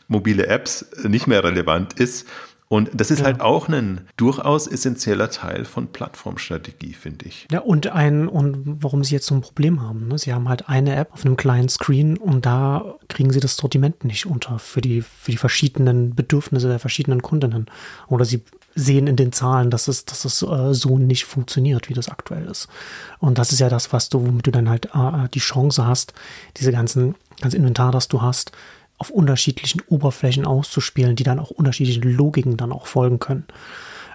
[0.08, 2.26] mobile Apps nicht mehr relevant ist,
[2.72, 3.26] und das ist ja.
[3.26, 7.46] halt auch ein durchaus essentieller Teil von Plattformstrategie, finde ich.
[7.52, 10.08] Ja, und ein, und warum sie jetzt so ein Problem haben.
[10.08, 10.16] Ne?
[10.16, 14.04] Sie haben halt eine App auf einem kleinen Screen und da kriegen sie das Sortiment
[14.04, 17.66] nicht unter für die, für die verschiedenen Bedürfnisse der verschiedenen Kundinnen.
[18.08, 18.42] Oder sie
[18.74, 22.46] sehen in den Zahlen, dass es, dass es äh, so nicht funktioniert, wie das aktuell
[22.46, 22.68] ist.
[23.18, 26.14] Und das ist ja das, was du, womit du dann halt äh, die Chance hast,
[26.56, 28.50] diese ganzen, ganze Inventar, das du hast,
[29.02, 33.44] auf unterschiedlichen Oberflächen auszuspielen, die dann auch unterschiedlichen Logiken dann auch folgen können.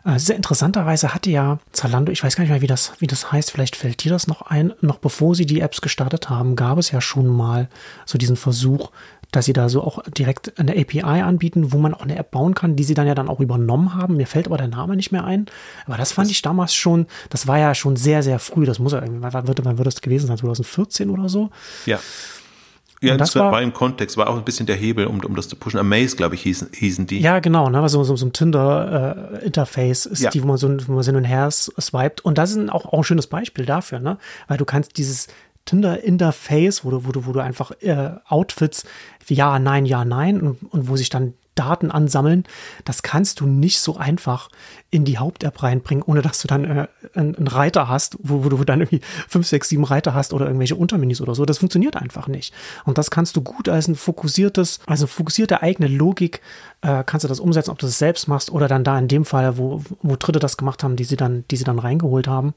[0.05, 3.33] Äh, sehr interessanterweise hatte ja Zalando, ich weiß gar nicht mehr, wie das, wie das
[3.33, 6.77] heißt, vielleicht fällt dir das noch ein, noch bevor sie die Apps gestartet haben, gab
[6.77, 7.67] es ja schon mal
[8.05, 8.91] so diesen Versuch,
[9.31, 12.55] dass sie da so auch direkt eine API anbieten, wo man auch eine App bauen
[12.55, 14.15] kann, die sie dann ja dann auch übernommen haben.
[14.15, 15.47] Mir fällt aber der Name nicht mehr ein.
[15.85, 18.65] Aber das fand das ich damals schon, das war ja schon sehr, sehr früh.
[18.65, 20.37] Das muss ja irgendwie, wann wird, wann wird das gewesen sein?
[20.37, 21.49] 2014 oder so?
[21.85, 21.99] Ja.
[23.01, 25.35] Ja, das, das war, war, im Kontext, war auch ein bisschen der Hebel, um, um
[25.35, 25.79] das zu pushen.
[25.79, 27.19] Amaze, glaube ich, hießen, hießen die.
[27.19, 27.87] Ja, genau, ne?
[27.89, 30.29] so, so, so ein Tinder-Interface äh, ist ja.
[30.31, 32.21] die, wo man, so, wo man so hin und her swiped.
[32.21, 34.17] Und das ist auch, auch ein schönes Beispiel dafür, ne?
[34.47, 35.27] Weil du kannst dieses
[35.65, 38.85] Tinder-Interface, wo du, wo du, wo du einfach äh, Outfits
[39.27, 42.45] wie Ja, Nein, Ja, Nein und, und wo sich dann Daten ansammeln,
[42.85, 44.49] das kannst du nicht so einfach
[44.89, 48.63] in die Haupt-App reinbringen, ohne dass du dann äh, einen, Reiter hast, wo, wo, du
[48.63, 51.45] dann irgendwie fünf, sechs, sieben Reiter hast oder irgendwelche Untermenüs oder so.
[51.45, 52.53] Das funktioniert einfach nicht.
[52.85, 56.41] Und das kannst du gut als ein fokussiertes, also fokussierte eigene Logik,
[56.81, 59.25] äh, kannst du das umsetzen, ob du es selbst machst oder dann da in dem
[59.25, 62.53] Fall, wo, wo Dritte das gemacht haben, die sie dann, die sie dann reingeholt haben.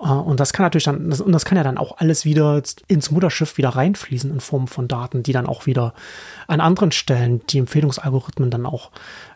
[0.00, 2.62] Äh, und das kann natürlich dann, das, und das kann ja dann auch alles wieder
[2.88, 5.94] ins Mutterschiff wieder reinfließen in Form von Daten, die dann auch wieder
[6.46, 8.90] an anderen Stellen die Empfehlungsalgorithmen dann auch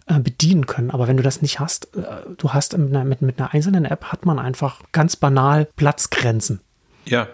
[0.07, 0.91] äh, bedienen können.
[0.91, 2.05] Aber wenn du das nicht hast, äh,
[2.39, 6.61] du hast mit einer, mit, mit einer einzelnen App, hat man einfach ganz banal Platzgrenzen.
[7.05, 7.29] Ja,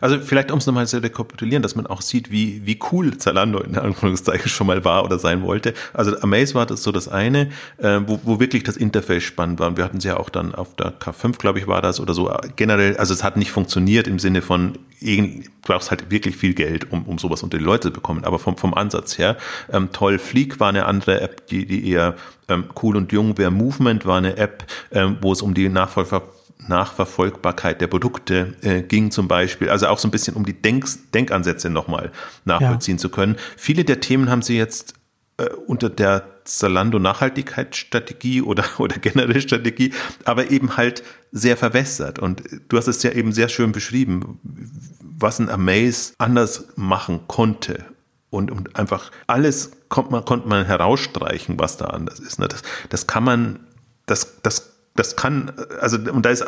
[0.00, 3.60] also vielleicht, um es nochmal zu rekapitulieren, dass man auch sieht, wie, wie cool Zalando
[3.60, 5.74] in Anführungszeichen schon mal war oder sein wollte.
[5.92, 9.68] Also Amaze war das so das eine, äh, wo, wo wirklich das Interface spannend war.
[9.68, 12.14] Und wir hatten es ja auch dann auf der K5, glaube ich, war das oder
[12.14, 12.32] so.
[12.56, 16.92] Generell, also es hat nicht funktioniert im Sinne von, du brauchst halt wirklich viel Geld,
[16.92, 18.24] um, um sowas unter die Leute zu bekommen.
[18.24, 19.36] Aber vom, vom Ansatz her,
[19.72, 22.16] ähm, toll, Fleek war eine andere App, die, die eher
[22.48, 23.50] ähm, cool und jung wäre.
[23.50, 26.22] Movement war eine App, ähm, wo es um die Nachfolger
[26.66, 29.70] Nachverfolgbarkeit der Produkte äh, ging zum Beispiel.
[29.70, 32.12] Also auch so ein bisschen um die Denk Denkansätze nochmal
[32.44, 33.00] nachvollziehen ja.
[33.00, 33.36] zu können.
[33.56, 34.94] Viele der Themen haben sie jetzt
[35.38, 39.92] äh, unter der Zalando Nachhaltigkeitsstrategie oder, oder generelle Strategie,
[40.24, 42.18] aber eben halt sehr verwässert.
[42.18, 44.40] Und du hast es ja eben sehr schön beschrieben,
[45.00, 47.84] was ein Amaze anders machen konnte.
[48.30, 52.38] Und, und einfach alles konnte man, konnte man herausstreichen, was da anders ist.
[52.38, 52.48] Ne?
[52.48, 53.60] Das, das kann man,
[54.06, 56.44] das, das das kann, also, und da ist,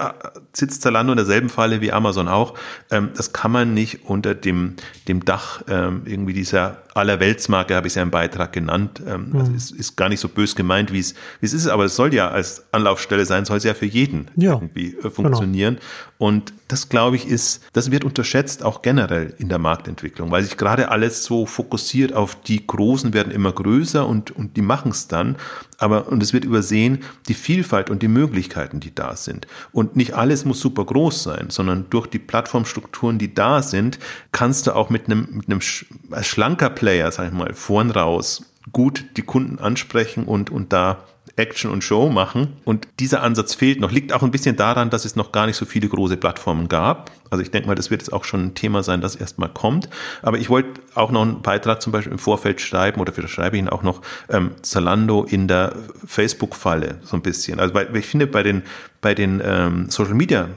[0.52, 2.54] sitzt Zalando in derselben Falle wie Amazon auch,
[2.90, 4.74] ähm, das kann man nicht unter dem,
[5.06, 9.02] dem Dach ähm, irgendwie dieser Allerweltsmarke, habe ich es ja im Beitrag genannt.
[9.06, 9.36] Ähm, mhm.
[9.36, 11.96] Also ist, ist gar nicht so bös gemeint, wie es, wie es ist, aber es
[11.96, 15.76] soll ja als Anlaufstelle sein, soll es ja für jeden ja, irgendwie äh, funktionieren.
[15.76, 15.86] Genau.
[16.18, 20.56] Und das glaube ich ist, das wird unterschätzt auch generell in der Marktentwicklung, weil sich
[20.56, 25.08] gerade alles so fokussiert auf die Großen werden immer größer und, und die machen es
[25.08, 25.36] dann.
[25.78, 29.46] Aber, und es wird übersehen, die Vielfalt und die Möglichkeiten, die da sind.
[29.72, 33.98] Und nicht alles muss super groß sein, sondern durch die Plattformstrukturen, die da sind,
[34.30, 39.04] kannst du auch mit einem, mit einem schlanker Player, sag ich mal, vorn raus gut
[39.18, 41.04] die Kunden ansprechen und, und da
[41.36, 42.56] Action und Show machen.
[42.64, 43.92] Und dieser Ansatz fehlt noch.
[43.92, 47.10] Liegt auch ein bisschen daran, dass es noch gar nicht so viele große Plattformen gab.
[47.28, 49.90] Also ich denke mal, das wird jetzt auch schon ein Thema sein, das erstmal kommt.
[50.22, 53.56] Aber ich wollte auch noch einen Beitrag zum Beispiel im Vorfeld schreiben oder vielleicht schreibe
[53.56, 54.00] ich ihn auch noch
[54.30, 55.74] ähm, Zalando in der
[56.06, 57.60] Facebook-Falle so ein bisschen.
[57.60, 58.62] Also weil ich finde bei den
[59.02, 60.48] bei den ähm, Social Media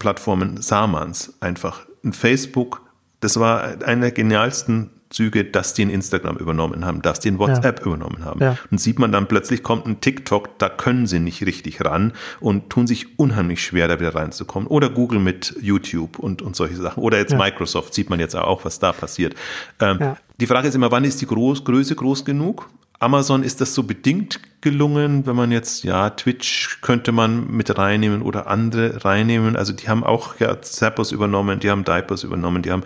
[0.00, 2.82] Plattformen Samans einfach ein Facebook
[3.20, 7.38] das war einer der genialsten Züge, dass die in Instagram übernommen haben, dass die in
[7.38, 7.86] WhatsApp ja.
[7.86, 8.40] übernommen haben.
[8.40, 8.56] Ja.
[8.70, 12.70] Und sieht man dann plötzlich kommt ein TikTok, da können sie nicht richtig ran und
[12.70, 14.68] tun sich unheimlich schwer, da wieder reinzukommen.
[14.68, 17.02] Oder Google mit YouTube und, und solche Sachen.
[17.02, 17.38] Oder jetzt ja.
[17.38, 19.34] Microsoft, sieht man jetzt auch, was da passiert.
[19.80, 22.68] Ähm, die Frage ist immer, wann ist die Groß, Größe groß genug?
[23.00, 28.22] Amazon ist das so bedingt gelungen, wenn man jetzt, ja, Twitch könnte man mit reinnehmen
[28.22, 29.54] oder andere reinnehmen.
[29.54, 32.82] Also die haben auch ja Zappos übernommen, die haben Diapers übernommen, die haben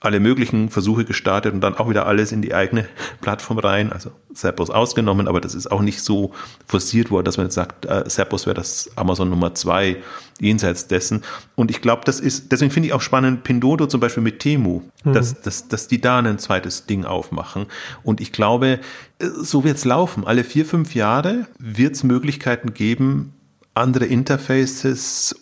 [0.00, 2.88] alle möglichen Versuche gestartet und dann auch wieder alles in die eigene
[3.20, 6.32] Plattform rein, also Zappos ausgenommen, aber das ist auch nicht so
[6.66, 9.96] forciert worden, dass man jetzt sagt, äh, Zappos wäre das Amazon Nummer zwei
[10.40, 11.22] jenseits dessen.
[11.54, 14.82] Und ich glaube, das ist, deswegen finde ich auch spannend, Pindodo zum Beispiel mit Temu,
[15.04, 15.12] mhm.
[15.12, 17.66] dass, dass, dass die da ein zweites Ding aufmachen.
[18.02, 18.80] Und ich glaube,
[19.18, 20.26] äh, so wird es laufen.
[20.26, 23.34] Alle vier, fünf Jahre wird es Möglichkeiten geben,
[23.74, 25.36] andere Interfaces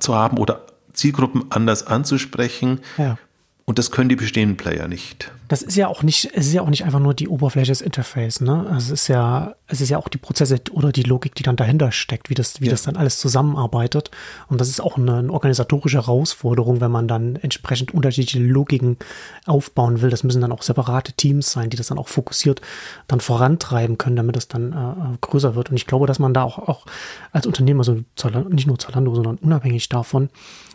[0.00, 2.80] zu haben oder Zielgruppen anders anzusprechen.
[2.98, 3.18] Ja.
[3.66, 5.30] Und das können die bestehenden Player nicht.
[5.48, 7.80] Das ist ja auch nicht, es ist ja auch nicht einfach nur die Oberfläche des
[7.80, 8.74] Interface, ne?
[8.76, 11.90] Es ist ja, es ist ja auch die Prozesse oder die Logik, die dann dahinter
[11.90, 12.70] steckt, wie das, wie ja.
[12.70, 14.10] das dann alles zusammenarbeitet.
[14.48, 18.98] Und das ist auch eine, eine, organisatorische Herausforderung, wenn man dann entsprechend unterschiedliche Logiken
[19.46, 20.10] aufbauen will.
[20.10, 22.60] Das müssen dann auch separate Teams sein, die das dann auch fokussiert
[23.06, 25.70] dann vorantreiben können, damit es dann äh, größer wird.
[25.70, 26.84] Und ich glaube, dass man da auch, auch
[27.32, 28.02] als Unternehmer, also
[28.50, 30.28] nicht nur Zalando, sondern unabhängig davon,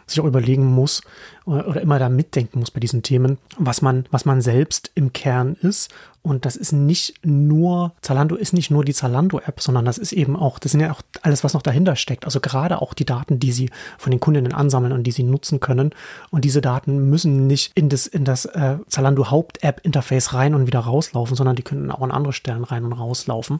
[0.09, 1.01] sich auch überlegen muss
[1.49, 5.55] oder, immer da mitdenken muss bei diesen Themen, was man, was man selbst im Kern
[5.61, 5.89] ist
[6.21, 10.35] und das ist nicht nur, Zalando ist nicht nur die Zalando-App, sondern das ist eben
[10.35, 12.25] auch, das sind ja auch alles, was noch dahinter steckt.
[12.25, 15.59] Also gerade auch die Daten, die sie von den Kundinnen ansammeln und die sie nutzen
[15.59, 15.91] können.
[16.29, 20.79] Und diese Daten müssen nicht in das, in das äh, Zalando Haupt-App-Interface rein und wieder
[20.79, 23.59] rauslaufen, sondern die können auch an andere Stellen rein und rauslaufen.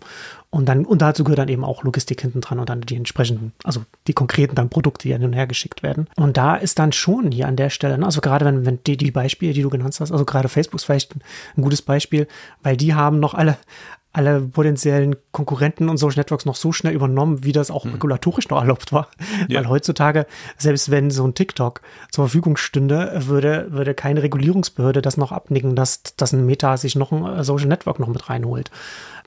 [0.49, 3.53] Und dann, und dazu gehört dann eben auch Logistik hinten dran und dann die entsprechenden,
[3.63, 6.07] also die konkreten dann Produkte, die hin und her geschickt werden.
[6.17, 8.97] Und da ist dann schon hier an der Stelle, ne, also gerade wenn, wenn die,
[8.97, 11.21] die Beispiele, die du genannt hast, also gerade Facebook ist vielleicht ein,
[11.57, 12.27] ein gutes Beispiel,
[12.63, 13.57] weil die haben noch alle,
[14.11, 17.93] alle potenziellen Konkurrenten und Social Networks noch so schnell übernommen, wie das auch mhm.
[17.93, 19.09] regulatorisch noch erlaubt war.
[19.47, 19.59] Ja.
[19.59, 20.25] Weil heutzutage,
[20.57, 25.75] selbst wenn so ein TikTok zur Verfügung stünde, würde, würde keine Regulierungsbehörde das noch abnicken,
[25.75, 28.71] dass, dass ein Meta sich noch ein Social Network noch mit reinholt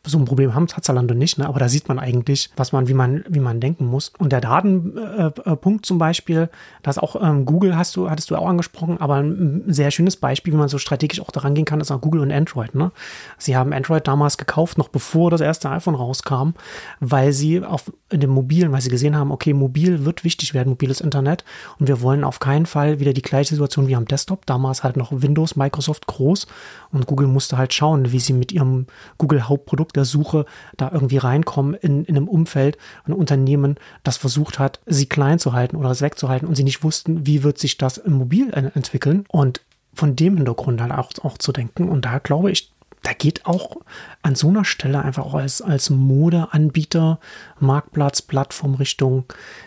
[0.05, 1.47] so ein Problem haben, hat Zalando nicht, ne?
[1.47, 4.13] aber da sieht man eigentlich, was man, wie man, wie man denken muss.
[4.19, 6.51] Und der Datenpunkt äh, zum Beispiel,
[6.83, 10.53] das auch ähm, Google hast du, hattest du auch angesprochen, aber ein sehr schönes Beispiel,
[10.53, 12.75] wie man so strategisch auch daran gehen kann, ist auch Google und Android.
[12.75, 12.91] Ne?
[13.39, 16.55] Sie haben Android damals gekauft, noch bevor das erste iPhone rauskam,
[16.99, 21.01] weil sie auf dem mobilen, weil sie gesehen haben, okay, mobil wird wichtig werden, mobiles
[21.01, 21.45] Internet
[21.79, 24.97] und wir wollen auf keinen Fall wieder die gleiche Situation wie am Desktop, damals halt
[24.97, 26.49] noch Windows, Microsoft groß
[26.93, 28.87] und Google musste halt schauen, wie sie mit ihrem
[29.19, 30.45] Google Hauptprodukt der Suche
[30.77, 35.53] da irgendwie reinkommen in, in einem Umfeld, ein Unternehmen, das versucht hat, sie klein zu
[35.53, 39.25] halten oder es wegzuhalten und sie nicht wussten, wie wird sich das im Mobil entwickeln
[39.29, 39.63] und
[39.95, 41.89] von dem Hintergrund dann auch, auch zu denken.
[41.89, 42.73] Und da glaube ich,
[43.03, 43.77] da geht auch
[44.23, 47.19] an so einer Stelle einfach als, als Modeanbieter,
[47.59, 49.25] Marktplatz, Plattformrichtung,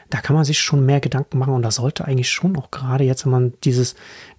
[0.10, 3.04] da kann man sich schon mehr Gedanken machen und da sollte eigentlich schon auch gerade
[3.04, 3.96] jetzt, wenn man dieses,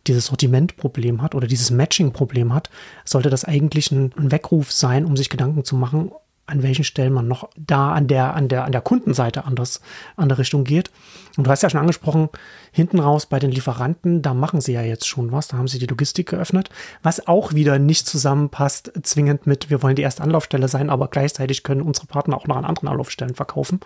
[0.06, 2.70] dieses Sortimentproblem hat oder dieses Matching-Problem hat,
[3.04, 6.10] sollte das eigentlich ein, ein Weckruf sein, um sich Gedanken zu machen,
[6.46, 9.80] an welchen Stellen man noch da an der, an der, an der Kundenseite anders,
[10.16, 10.90] andere Richtung geht.
[11.36, 12.28] Und du hast ja schon angesprochen,
[12.72, 15.78] hinten raus bei den Lieferanten, da machen sie ja jetzt schon was, da haben sie
[15.78, 16.70] die Logistik geöffnet,
[17.02, 21.62] was auch wieder nicht zusammenpasst, zwingend mit, wir wollen die erste Anlaufstelle sein, aber gleichzeitig
[21.62, 23.80] können unsere Partner auch noch an anderen Anlaufstellen verkaufen.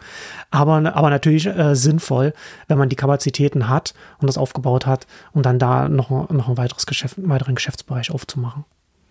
[0.51, 2.35] Aber, aber natürlich äh, sinnvoll,
[2.69, 6.57] wenn man die Kapazitäten hat und das aufgebaut hat und dann da noch, noch ein
[6.57, 8.65] weiteres Geschäft, einen weiteren Geschäftsbereich aufzumachen.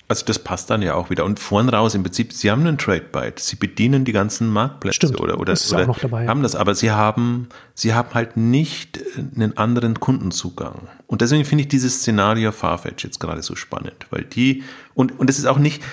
[0.09, 1.23] Also das passt dann ja auch wieder.
[1.23, 3.39] Und vorn raus im Prinzip, Sie haben einen Trade Byte.
[3.39, 6.73] Sie bedienen die ganzen Marktplätze Stimmt, oder, oder, das ist oder dabei, haben das, aber
[6.73, 8.99] Sie haben, Sie haben halt nicht
[9.35, 10.87] einen anderen Kundenzugang.
[11.05, 14.63] Und deswegen finde ich dieses Szenario Farfetch jetzt gerade so spannend, weil die,
[14.95, 15.83] und, und es ist auch nicht,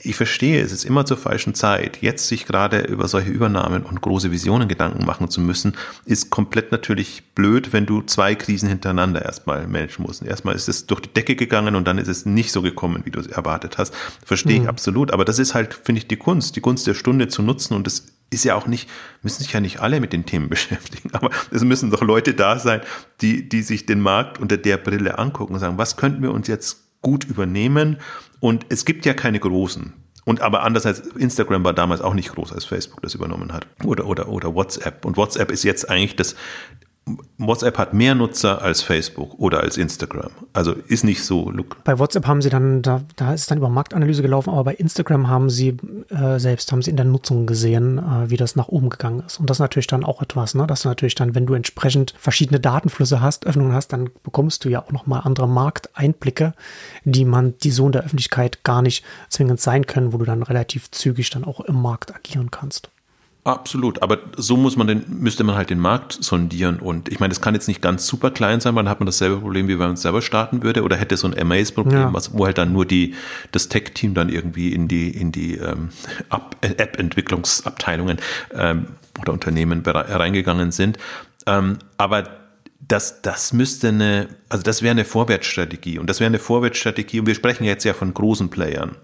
[0.00, 2.02] ich verstehe, es ist immer zur falschen Zeit.
[2.02, 6.72] Jetzt sich gerade über solche Übernahmen und große Visionen Gedanken machen zu müssen, ist komplett
[6.72, 10.22] natürlich blöd, wenn du zwei Krisen hintereinander erstmal managen musst.
[10.22, 13.10] Erstmal ist es durch die Decke gegangen und dann ist es nicht so gekommen, wie
[13.10, 13.94] du es erwartet hast.
[14.24, 14.64] Verstehe mhm.
[14.64, 15.12] ich absolut.
[15.12, 17.86] Aber das ist halt, finde ich, die Kunst, die Kunst der Stunde zu nutzen und
[17.86, 18.90] das ist ja auch nicht,
[19.22, 22.58] müssen sich ja nicht alle mit den Themen beschäftigen, aber es müssen doch Leute da
[22.58, 22.80] sein,
[23.20, 26.48] die, die sich den Markt unter der Brille angucken und sagen, was könnten wir uns
[26.48, 27.98] jetzt gut übernehmen?
[28.40, 29.92] Und es gibt ja keine großen.
[30.24, 33.66] Und aber anders als Instagram war damals auch nicht groß, als Facebook das übernommen hat.
[33.84, 35.04] Oder, oder, oder WhatsApp.
[35.04, 36.34] Und WhatsApp ist jetzt eigentlich das,
[37.36, 40.30] WhatsApp hat mehr Nutzer als Facebook oder als Instagram.
[40.54, 41.50] Also ist nicht so.
[41.50, 41.84] Look.
[41.84, 45.28] Bei WhatsApp haben sie dann, da, da ist dann über Marktanalyse gelaufen, aber bei Instagram
[45.28, 45.76] haben sie
[46.08, 49.38] äh, selbst, haben sie in der Nutzung gesehen, äh, wie das nach oben gegangen ist.
[49.38, 50.66] Und das ist natürlich dann auch etwas, ne?
[50.66, 54.70] dass du natürlich dann, wenn du entsprechend verschiedene Datenflüsse hast, Öffnungen hast, dann bekommst du
[54.70, 56.54] ja auch nochmal andere Markteinblicke,
[57.04, 60.42] die man, die so in der Öffentlichkeit gar nicht zwingend sein können, wo du dann
[60.42, 62.90] relativ zügig dann auch im Markt agieren kannst.
[63.46, 67.28] Absolut, aber so muss man den, müsste man halt den Markt sondieren und ich meine,
[67.28, 69.74] das kann jetzt nicht ganz super klein sein, weil dann hat man dasselbe Problem, wie
[69.74, 72.22] wenn man es selber starten würde oder hätte so ein Amaze-Problem, ja.
[72.32, 73.14] wo halt dann nur die,
[73.52, 75.90] das Tech-Team dann irgendwie in die, in die ähm,
[76.62, 78.16] App-Entwicklungsabteilungen
[78.54, 78.86] ähm,
[79.20, 80.96] oder Unternehmen reingegangen sind.
[81.46, 82.24] Ähm, aber
[82.88, 87.26] das, das müsste eine, also das wäre eine Vorwärtsstrategie und das wäre eine Vorwärtsstrategie und
[87.26, 88.96] wir sprechen jetzt ja von großen Playern.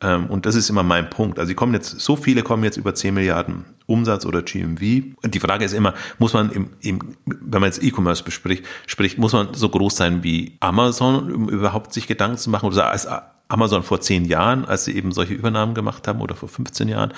[0.00, 1.38] Ähm, und das ist immer mein Punkt.
[1.38, 5.16] Also, die kommen jetzt, so viele kommen jetzt über 10 Milliarden Umsatz oder GMV.
[5.22, 9.18] Und die Frage ist immer, muss man im, im wenn man jetzt E-Commerce bespricht, spricht,
[9.18, 12.66] muss man so groß sein wie Amazon, um überhaupt sich Gedanken zu machen?
[12.66, 13.06] Oder als
[13.48, 17.12] Amazon vor zehn Jahren, als sie eben solche Übernahmen gemacht haben, oder vor 15 Jahren?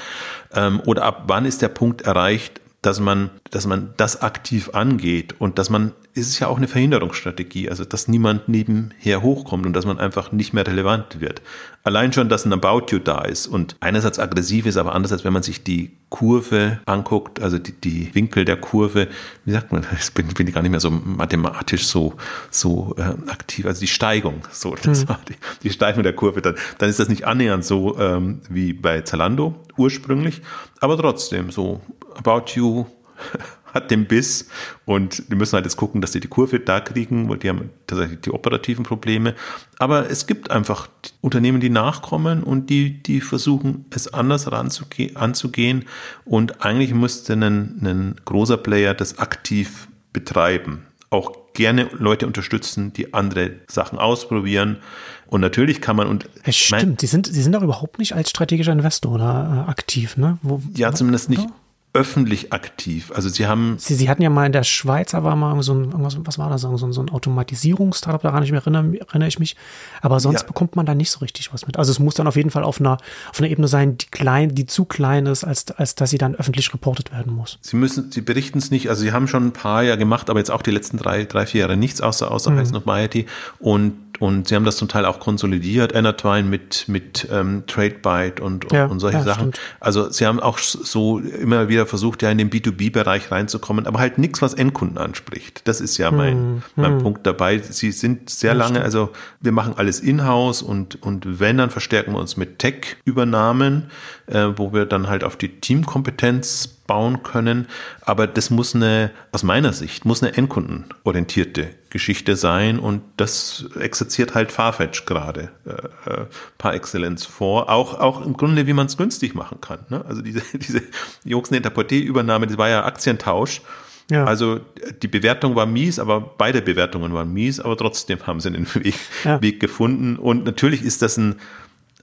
[0.53, 5.35] Ähm, oder ab wann ist der Punkt erreicht, dass man, dass man das aktiv angeht
[5.39, 9.75] und dass man, ist es ja auch eine Verhinderungsstrategie, also dass niemand nebenher hochkommt und
[9.75, 11.43] dass man einfach nicht mehr relevant wird.
[11.85, 15.35] Allein schon, dass ein About You da ist und einerseits aggressiv ist, aber andererseits, wenn
[15.35, 19.09] man sich die Kurve anguckt, also die, die Winkel der Kurve,
[19.45, 22.15] wie sagt man, ich bin, bin ich gar nicht mehr so mathematisch so,
[22.51, 25.09] so äh, aktiv, also die Steigung, so, das mhm.
[25.11, 28.73] war die, die Steigung der Kurve, dann, dann ist das nicht annähernd so ähm, wie
[28.73, 30.41] bei Zalando ursprünglich,
[30.81, 31.83] aber trotzdem so
[32.15, 32.87] About You
[33.77, 34.49] hat den Biss
[34.85, 37.71] und die müssen halt jetzt gucken, dass sie die Kurve da kriegen, weil die haben
[37.87, 39.35] tatsächlich die operativen Probleme.
[39.79, 40.89] Aber es gibt einfach
[41.21, 45.85] Unternehmen, die nachkommen und die, die versuchen, es anders anzugehen.
[46.25, 50.87] Und eigentlich müsste ein, ein großer Player das aktiv betreiben.
[51.11, 54.79] Auch gerne Leute unterstützen, die andere Sachen ausprobieren.
[55.27, 58.15] Und natürlich kann man und es stimmt, mein, die sind, die sind doch überhaupt nicht
[58.15, 60.39] als strategischer Investor oder äh, aktiv, ne?
[60.43, 61.49] Wo, ja, zumindest nicht
[61.93, 63.11] öffentlich aktiv.
[63.15, 63.77] Also sie haben.
[63.79, 65.93] Sie, sie hatten ja mal in der Schweiz, da war mal so ein,
[66.27, 69.57] was war das, so ein, so ein Automatisierungsstartup, daran ich erinnere, erinnere ich mich.
[70.03, 70.47] Aber sonst ja.
[70.47, 71.79] bekommt man da nicht so richtig was mit.
[71.79, 72.99] Also es muss dann auf jeden Fall auf einer,
[73.31, 76.35] auf einer Ebene sein, die klein, die zu klein ist, als, als dass sie dann
[76.35, 77.59] öffentlich reportet werden muss.
[77.63, 80.39] Sie müssen, sie berichten es nicht, also sie haben schon ein paar Jahre gemacht, aber
[80.39, 82.63] jetzt auch die letzten drei, drei, vier Jahre nichts außer, außer mhm.
[82.71, 83.27] Notoriety.
[83.59, 88.73] Und und sie haben das zum Teil auch konsolidiert, Enertwine mit, mit ähm, TradeByte und,
[88.73, 89.53] ja, und solche ja, Sachen.
[89.53, 89.61] Stimmt.
[89.81, 94.19] Also sie haben auch so immer wieder versucht, ja in den B2B-Bereich reinzukommen, aber halt
[94.19, 95.63] nichts, was Endkunden anspricht.
[95.67, 97.03] Das ist ja mein, hm, mein hm.
[97.03, 97.59] Punkt dabei.
[97.59, 98.85] Sie sind sehr ja, lange, stimmt.
[98.85, 99.11] also
[99.41, 103.91] wir machen alles in-house und, und wenn, dann verstärken wir uns mit Tech-Übernahmen,
[104.27, 107.67] äh, wo wir dann halt auf die Teamkompetenz bauen können.
[108.03, 114.35] Aber das muss eine, aus meiner Sicht, muss eine endkundenorientierte Geschichte sein und das exerziert
[114.35, 116.27] halt Farfetch gerade äh, äh,
[116.59, 117.71] par excellence vor.
[117.71, 119.79] Auch, auch im Grunde, wie man es günstig machen kann.
[119.89, 120.05] Ne?
[120.07, 120.83] Also diese, diese
[121.25, 123.63] Jux-Net-Übernahme, das war ja Aktientausch.
[124.11, 124.27] Ja.
[124.27, 124.61] Also
[125.03, 128.97] die Bewertung war mies, aber beide Bewertungen waren mies, aber trotzdem haben sie einen Weg,
[129.25, 129.41] ja.
[129.41, 130.17] Weg gefunden.
[130.17, 131.37] Und natürlich ist das ein,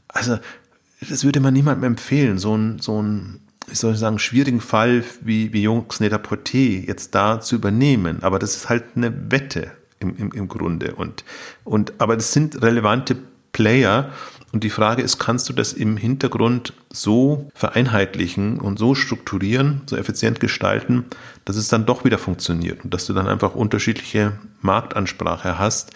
[0.08, 0.39] also
[1.08, 3.41] das würde man niemandem empfehlen, so ein, so ein
[3.72, 8.24] ich soll sagen, schwierigen Fall wie, wie Jungs Net-a-Porter jetzt da zu übernehmen.
[8.24, 9.72] Aber das ist halt eine Wette
[10.04, 10.93] im, im, im Grunde.
[10.95, 11.24] Und,
[11.64, 13.18] und, aber das sind relevante
[13.54, 14.12] Player.
[14.51, 19.95] Und die Frage ist, kannst du das im Hintergrund so vereinheitlichen und so strukturieren, so
[19.95, 21.06] effizient gestalten,
[21.45, 25.91] dass es dann doch wieder funktioniert und dass du dann einfach unterschiedliche Marktansprache hast,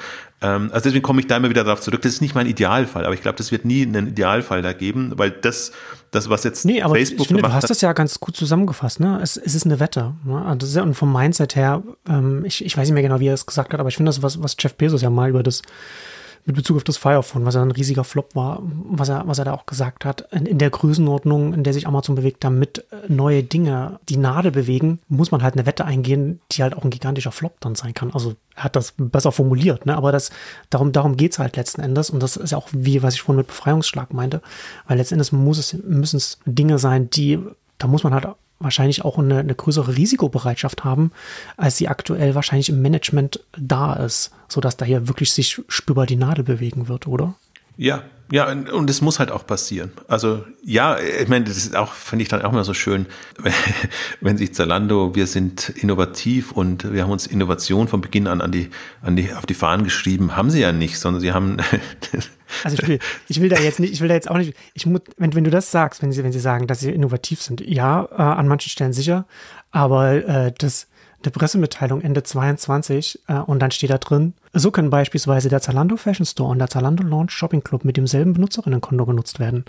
[0.71, 2.01] also deswegen komme ich da immer wieder darauf zurück.
[2.03, 5.13] Das ist nicht mein Idealfall, aber ich glaube, das wird nie einen Idealfall da geben,
[5.15, 5.71] weil das,
[6.11, 8.35] das was jetzt nee, aber Facebook ich finde, gemacht du hast das ja ganz gut
[8.35, 8.99] zusammengefasst.
[8.99, 9.19] Ne?
[9.21, 10.13] Es, es ist eine Wette.
[10.23, 10.45] Ne?
[10.45, 13.47] Also und vom Mindset her, ähm, ich, ich weiß nicht mehr genau, wie er es
[13.47, 15.63] gesagt hat, aber ich finde das, was, was Jeff Bezos ja mal über das
[16.47, 19.43] mit Bezug auf das Firephone, was ja ein riesiger Flop war, was er, was er
[19.43, 23.11] da auch gesagt hat, in, in der Größenordnung, in der sich Amazon bewegt, damit äh,
[23.11, 26.89] neue Dinge die Nadel bewegen, muss man halt eine Wette eingehen, die halt auch ein
[26.89, 28.13] gigantischer Flop dann sein kann.
[28.13, 29.97] Also er hat das besser formuliert, ne?
[29.97, 30.31] aber das,
[30.69, 33.21] darum, darum geht es halt letzten Endes und das ist ja auch wie, was ich
[33.21, 34.41] vorhin mit Befreiungsschlag meinte,
[34.87, 37.39] weil letzten Endes müssen es Dinge sein, die,
[37.77, 38.25] da muss man halt
[38.59, 41.11] wahrscheinlich auch eine, eine, größere Risikobereitschaft haben,
[41.57, 46.15] als sie aktuell wahrscheinlich im Management da ist, sodass da hier wirklich sich spürbar die
[46.15, 47.35] Nadel bewegen wird, oder?
[47.77, 49.91] Ja, ja, und es muss halt auch passieren.
[50.07, 53.05] Also ja, ich meine, das ist auch, finde ich dann auch immer so schön,
[53.37, 53.53] wenn,
[54.21, 58.51] wenn sich Zalando, wir sind innovativ und wir haben uns Innovation von Beginn an an
[58.51, 58.69] die,
[59.01, 61.57] an die, auf die Fahnen geschrieben, haben sie ja nicht, sondern sie haben.
[62.63, 64.85] Also ich will, ich will da jetzt nicht, ich will da jetzt auch nicht, ich
[64.85, 67.59] muss, wenn, wenn du das sagst, wenn sie, wenn sie sagen, dass sie innovativ sind,
[67.59, 69.25] ja, äh, an manchen Stellen sicher,
[69.71, 70.87] aber äh, das,
[71.23, 75.97] eine Pressemitteilung Ende 22 äh, und dann steht da drin, so können beispielsweise der Zalando
[75.97, 79.65] Fashion Store und der Zalando Launch Shopping Club mit demselben Benutzerinnenkonto genutzt werden.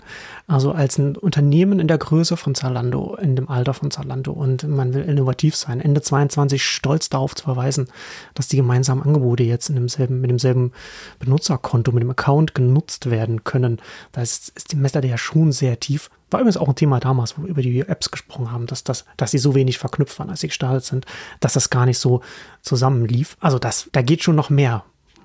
[0.47, 4.67] Also als ein Unternehmen in der Größe von Zalando, in dem Alter von Zalando und
[4.67, 5.81] man will innovativ sein.
[5.81, 7.87] Ende 22 stolz darauf zu verweisen,
[8.33, 10.71] dass die gemeinsamen Angebote jetzt in demselben, mit demselben
[11.19, 13.79] Benutzerkonto, mit dem Account genutzt werden können.
[14.11, 16.09] Da ist, die Messlatte ja schon sehr tief.
[16.31, 19.05] War übrigens auch ein Thema damals, wo wir über die Apps gesprochen haben, dass, das,
[19.17, 21.05] dass sie so wenig verknüpft waren, als sie gestartet sind,
[21.39, 22.21] dass das gar nicht so
[22.61, 23.35] zusammenlief.
[23.39, 24.78] Also das, da geht schon noch mehr.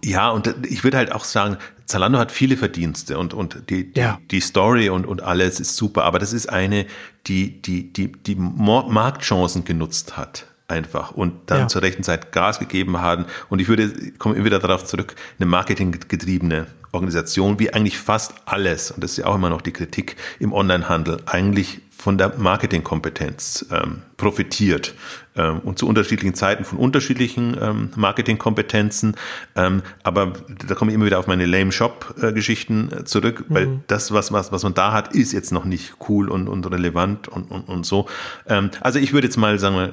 [0.04, 4.00] Ja, und ich würde halt auch sagen, Zalando hat viele Verdienste und, und die, die,
[4.00, 4.18] ja.
[4.30, 6.86] die Story und, und alles ist super, aber das ist eine,
[7.26, 11.68] die, die, die, die Marktchancen genutzt hat einfach und dann ja.
[11.68, 13.26] zur rechten Zeit Gas gegeben haben.
[13.48, 18.90] Und ich würde, komme immer wieder darauf zurück, eine marketinggetriebene Organisation, wie eigentlich fast alles,
[18.90, 23.66] und das ist ja auch immer noch die Kritik im Onlinehandel, eigentlich von der Marketingkompetenz
[23.70, 24.94] ähm, profitiert
[25.36, 29.16] ähm, und zu unterschiedlichen Zeiten von unterschiedlichen ähm, Marketingkompetenzen.
[29.56, 30.32] Ähm, aber
[30.66, 33.80] da komme ich immer wieder auf meine Lame Shop-Geschichten äh, zurück, weil mhm.
[33.86, 37.28] das, was, was, was man da hat, ist jetzt noch nicht cool und, und relevant
[37.28, 38.06] und, und, und so.
[38.46, 39.92] Ähm, also ich würde jetzt mal sagen,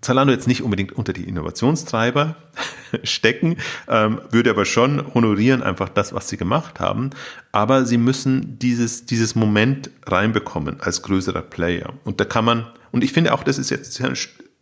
[0.00, 2.36] Zalando jetzt nicht unbedingt unter die Innovationstreiber
[3.02, 3.56] stecken,
[3.88, 7.10] ähm, würde aber schon honorieren einfach das, was sie gemacht haben.
[7.52, 11.94] Aber sie müssen dieses, dieses Moment reinbekommen als größerer Player.
[12.04, 14.00] Und da kann man, und ich finde auch, das ist jetzt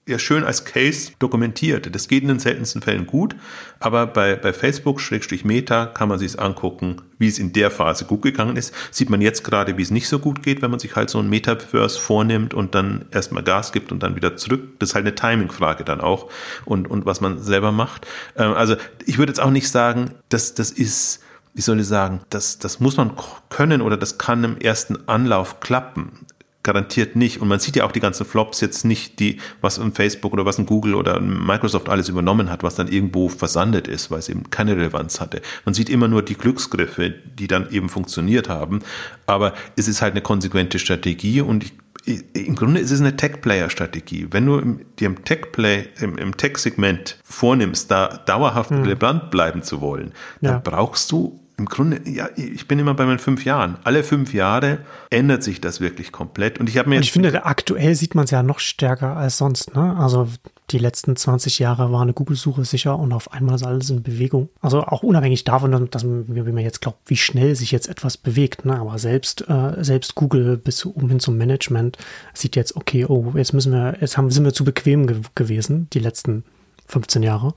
[0.07, 1.95] ja schön als Case dokumentiert.
[1.95, 3.37] Das geht in den seltensten Fällen gut,
[3.79, 8.57] aber bei, bei Facebook-Meta kann man sich angucken, wie es in der Phase gut gegangen
[8.57, 8.75] ist.
[8.91, 11.21] Sieht man jetzt gerade, wie es nicht so gut geht, wenn man sich halt so
[11.21, 14.81] ein Metaverse vornimmt und dann erstmal Gas gibt und dann wieder zurück.
[14.81, 16.29] Das ist halt eine Timing-Frage dann auch
[16.65, 18.07] und, und was man selber macht.
[18.37, 18.75] Ähm, also
[19.07, 21.21] ich würde jetzt auch nicht sagen, dass das ist
[21.55, 23.13] wie soll ich sagen, das, das muss man
[23.51, 26.27] können oder das kann im ersten Anlauf klappen
[26.63, 27.41] garantiert nicht.
[27.41, 30.45] Und man sieht ja auch die ganzen Flops jetzt nicht, die, was ein Facebook oder
[30.45, 34.21] was ein Google oder ein Microsoft alles übernommen hat, was dann irgendwo versandet ist, weil
[34.21, 35.43] es eben keine Relevanz hatte.
[35.65, 38.81] Man sieht immer nur die Glücksgriffe, die dann eben funktioniert haben.
[39.27, 41.73] Aber es ist halt eine konsequente Strategie und ich
[42.05, 44.29] im Grunde ist es eine Tech-Player-Strategie.
[44.31, 48.83] Wenn du im, dir im Tech-Play, im, im Tech-Segment vornimmst, da dauerhaft mhm.
[48.83, 50.59] relevant bleiben zu wollen, dann ja.
[50.59, 53.77] brauchst du im Grunde, ja, ich bin immer bei meinen fünf Jahren.
[53.85, 54.79] Alle fünf Jahre
[55.11, 56.59] ändert sich das wirklich komplett.
[56.59, 56.97] Und ich habe mir.
[56.97, 59.75] Und ich finde, aktuell sieht man es ja noch stärker als sonst.
[59.75, 59.97] Ne?
[59.97, 60.29] Also
[60.71, 64.49] die letzten 20 Jahre war eine Google-Suche sicher und auf einmal ist alles in Bewegung.
[64.61, 68.17] Also auch unabhängig davon, dass man, wie man jetzt glaubt, wie schnell sich jetzt etwas
[68.17, 68.65] bewegt.
[68.65, 68.79] Ne?
[68.79, 71.99] Aber selbst, äh, selbst Google bis um hin zum Management
[72.33, 75.89] sieht jetzt, okay, oh, jetzt müssen wir, jetzt haben, sind wir zu bequem ge gewesen,
[75.93, 76.45] die letzten
[76.87, 77.55] 15 Jahre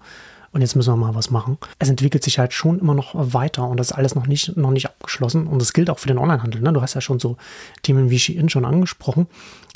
[0.56, 1.58] und jetzt müssen wir mal was machen.
[1.80, 4.72] Es entwickelt sich halt schon immer noch weiter und das ist alles noch nicht, noch
[4.72, 6.62] nicht abgeschlossen und das gilt auch für den Onlinehandel.
[6.62, 6.72] Ne?
[6.72, 7.36] Du hast ja schon so
[7.84, 9.28] Themen wie Shein schon angesprochen,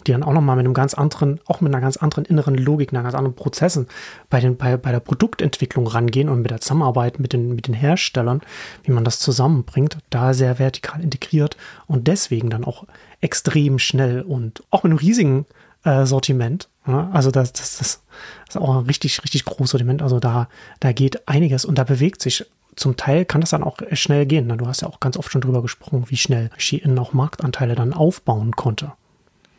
[0.07, 2.93] die dann auch nochmal mit einem ganz anderen, auch mit einer ganz anderen inneren Logik,
[2.93, 3.87] einer ganz anderen Prozessen
[4.29, 7.73] bei, den, bei, bei der Produktentwicklung rangehen und mit der Zusammenarbeit mit den, mit den
[7.73, 8.39] Herstellern,
[8.83, 11.57] wie man das zusammenbringt, da sehr vertikal integriert
[11.87, 12.85] und deswegen dann auch
[13.19, 15.45] extrem schnell und auch mit einem riesigen
[15.83, 16.69] äh, Sortiment.
[16.89, 17.09] Ja?
[17.13, 18.01] Also das, das, das
[18.49, 20.01] ist auch ein richtig, richtig großes Sortiment.
[20.01, 22.45] Also da, da geht einiges und da bewegt sich.
[22.75, 24.47] Zum Teil kann das dann auch schnell gehen.
[24.47, 24.55] Ne?
[24.55, 27.93] Du hast ja auch ganz oft schon drüber gesprochen, wie schnell Shein auch Marktanteile dann
[27.93, 28.93] aufbauen konnte.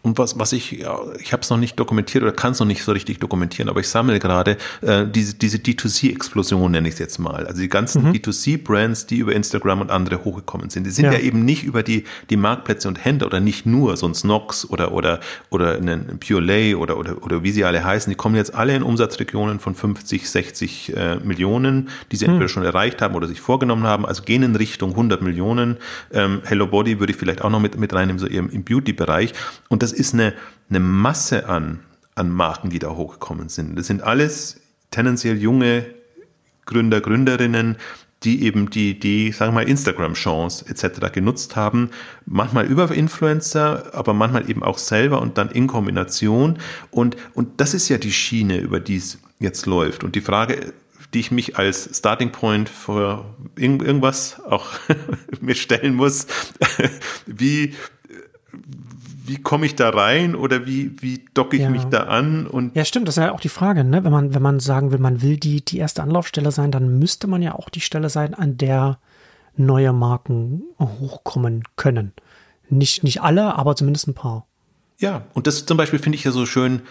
[0.02, 2.66] Und was, was ich, ja, ich habe es noch nicht dokumentiert oder kann es noch
[2.66, 7.00] nicht so richtig dokumentieren, aber ich sammle gerade äh, diese, diese D2C-Explosion, nenne ich es
[7.00, 7.46] jetzt mal.
[7.46, 8.12] Also die ganzen mhm.
[8.12, 10.84] D2C-Brands, die über Instagram und andere hochgekommen sind.
[10.84, 13.98] Die sind ja, ja eben nicht über die, die Marktplätze und Händler oder nicht nur
[13.98, 15.20] so ein Snox oder, oder,
[15.50, 18.10] oder einen Pure Lay oder, oder, oder wie sie alle heißen.
[18.10, 22.32] Die kommen jetzt alle in Umsatzregionen von 50, 60 äh, Millionen, die sie mhm.
[22.32, 24.06] entweder schon erreicht haben oder sich vorgenommen haben.
[24.06, 25.76] Also gehen in Richtung 100 Millionen.
[26.10, 29.34] Ähm, Hello Body würde ich vielleicht auch noch mit, mit reinnehmen, so im, im Beauty-Bereich.
[29.68, 30.34] Und das das ist eine,
[30.68, 31.80] eine Masse an,
[32.14, 33.76] an Marken, die da hochgekommen sind.
[33.76, 34.60] Das sind alles
[34.90, 35.84] tendenziell junge
[36.64, 37.76] Gründer, Gründerinnen,
[38.22, 41.12] die eben die, die, sagen wir mal, Instagram-Chance etc.
[41.12, 41.90] genutzt haben.
[42.26, 46.58] Manchmal über Influencer, aber manchmal eben auch selber und dann in Kombination.
[46.90, 50.04] Und, und das ist ja die Schiene, über die es jetzt läuft.
[50.04, 50.72] Und die Frage,
[51.14, 53.24] die ich mich als Starting Point für
[53.56, 54.68] irgendwas auch
[55.40, 56.26] mir stellen muss,
[57.26, 57.74] wie,
[59.30, 61.70] wie komme ich da rein oder wie, wie docke ich ja.
[61.70, 62.48] mich da an?
[62.48, 64.02] Und ja, stimmt, das ist ja auch die Frage, ne?
[64.02, 67.28] Wenn man, wenn man sagen will, man will die, die erste Anlaufstelle sein, dann müsste
[67.28, 68.98] man ja auch die Stelle sein, an der
[69.56, 72.12] neue Marken hochkommen können.
[72.70, 74.48] Nicht, nicht alle, aber zumindest ein paar.
[74.98, 76.82] Ja, und das zum Beispiel finde ich ja so schön,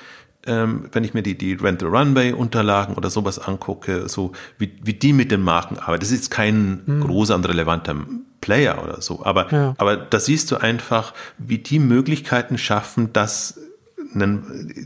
[0.45, 4.71] ähm, wenn ich mir die, die Rent the Runway Unterlagen oder sowas angucke, so wie,
[4.81, 6.01] wie die mit den Marken arbeiten.
[6.01, 7.01] Das ist kein mhm.
[7.01, 7.95] großer und relevanter
[8.41, 9.75] Player oder so, aber, ja.
[9.77, 13.59] aber da siehst du einfach, wie die Möglichkeiten schaffen, dass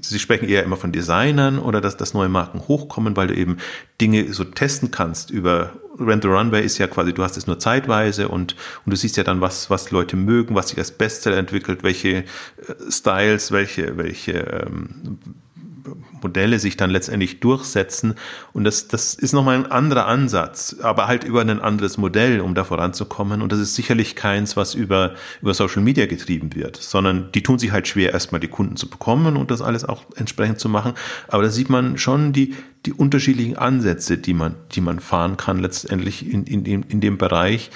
[0.02, 3.58] Sie sprechen eher immer von Designern oder dass, dass neue Marken hochkommen, weil du eben
[4.02, 7.60] Dinge so testen kannst über Rent the Runway ist ja quasi, du hast es nur
[7.60, 11.38] zeitweise und, und du siehst ja dann, was, was Leute mögen, was sich als Bestseller
[11.38, 12.24] entwickelt, welche äh,
[12.90, 15.20] Styles, welche, welche ähm,
[16.22, 18.16] Modelle sich dann letztendlich durchsetzen.
[18.54, 22.56] Und das, das ist nochmal ein anderer Ansatz, aber halt über ein anderes Modell, um
[22.56, 23.42] da voranzukommen.
[23.42, 27.60] Und das ist sicherlich keins, was über, über Social Media getrieben wird, sondern die tun
[27.60, 30.94] sich halt schwer, erstmal die Kunden zu bekommen und das alles auch entsprechend zu machen.
[31.28, 32.56] Aber da sieht man schon die,
[32.86, 37.18] die unterschiedlichen Ansätze, die man, die man fahren kann letztendlich in, in, in, in dem
[37.18, 37.72] Bereich.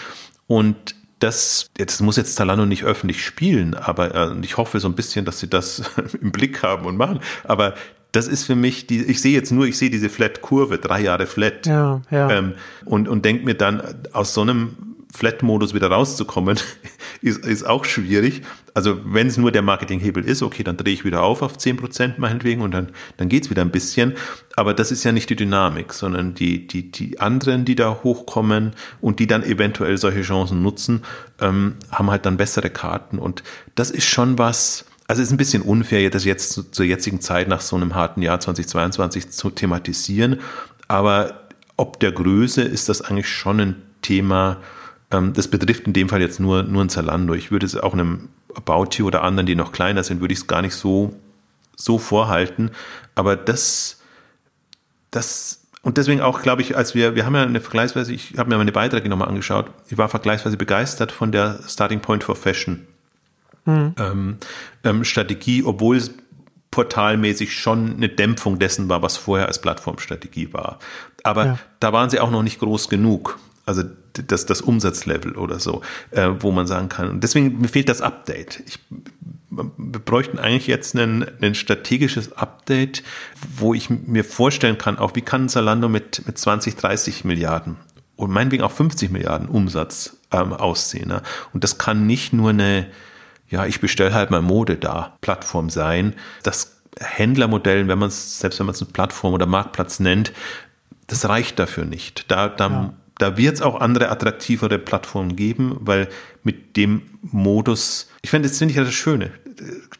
[0.47, 4.95] Und das, das muss jetzt Zalando nicht öffentlich spielen, aber äh, ich hoffe so ein
[4.95, 5.81] bisschen, dass sie das
[6.21, 7.19] im Blick haben und machen.
[7.43, 7.73] Aber
[8.11, 11.27] das ist für mich, die, ich sehe jetzt nur, ich sehe diese Flat-Kurve, drei Jahre
[11.27, 11.65] Flat.
[11.65, 12.31] Ja, ja.
[12.31, 12.53] Ähm,
[12.85, 13.81] und und denke mir dann,
[14.13, 16.59] aus so einem Flat-Modus wieder rauszukommen,
[17.21, 18.41] ist, ist auch schwierig.
[18.73, 22.15] Also wenn es nur der Marketinghebel ist, okay, dann drehe ich wieder auf auf 10%
[22.17, 24.13] meinetwegen und dann, dann geht's wieder ein bisschen.
[24.55, 28.73] Aber das ist ja nicht die Dynamik, sondern die, die, die anderen, die da hochkommen
[29.01, 31.03] und die dann eventuell solche Chancen nutzen,
[31.39, 33.17] ähm, haben halt dann bessere Karten.
[33.17, 33.43] Und
[33.75, 37.21] das ist schon was, also es ist ein bisschen unfair, das jetzt zu, zur jetzigen
[37.21, 40.41] Zeit nach so einem harten Jahr 2022 zu thematisieren.
[40.87, 41.47] Aber
[41.77, 44.57] ob der Größe ist das eigentlich schon ein Thema,
[45.09, 47.33] das betrifft in dem Fall jetzt nur, nur ein Zalando.
[47.33, 50.39] Ich würde es auch einem About You oder anderen, die noch kleiner sind, würde ich
[50.39, 51.15] es gar nicht so,
[51.75, 52.71] so vorhalten.
[53.15, 54.01] Aber das,
[55.11, 58.49] das, und deswegen auch, glaube ich, als wir, wir haben ja eine vergleichsweise, ich habe
[58.49, 62.85] mir meine Beiträge nochmal angeschaut, ich war vergleichsweise begeistert von der Starting Point for Fashion
[63.67, 63.93] mhm.
[63.97, 64.37] ähm,
[64.83, 66.11] ähm, Strategie, obwohl es
[66.71, 70.79] portalmäßig schon eine Dämpfung dessen war, was vorher als Plattformstrategie war.
[71.23, 71.59] Aber ja.
[71.79, 73.39] da waren sie auch noch nicht groß genug.
[73.65, 73.83] Also
[74.23, 77.09] das, das Umsatzlevel oder so, äh, wo man sagen kann.
[77.09, 78.63] Und deswegen mir fehlt das Update.
[78.65, 78.79] Ich,
[79.49, 83.03] wir bräuchten eigentlich jetzt ein, ein strategisches Update,
[83.55, 87.77] wo ich mir vorstellen kann, auch wie kann Zalando mit, mit 20, 30 Milliarden
[88.17, 91.07] und meinetwegen auch 50 Milliarden Umsatz ähm, aussehen.
[91.07, 91.21] Ne?
[91.53, 92.87] Und das kann nicht nur eine,
[93.49, 96.13] ja, ich bestelle halt mal Mode da, Plattform sein.
[96.43, 100.33] Das Händlermodell, wenn man es, selbst wenn man es eine Plattform oder Marktplatz nennt,
[101.05, 102.29] das reicht dafür nicht.
[102.29, 102.93] Da, da, ja.
[103.17, 106.07] Da wird es auch andere attraktivere Plattformen geben, weil
[106.43, 109.31] mit dem Modus, ich finde, das finde ich ja das Schöne.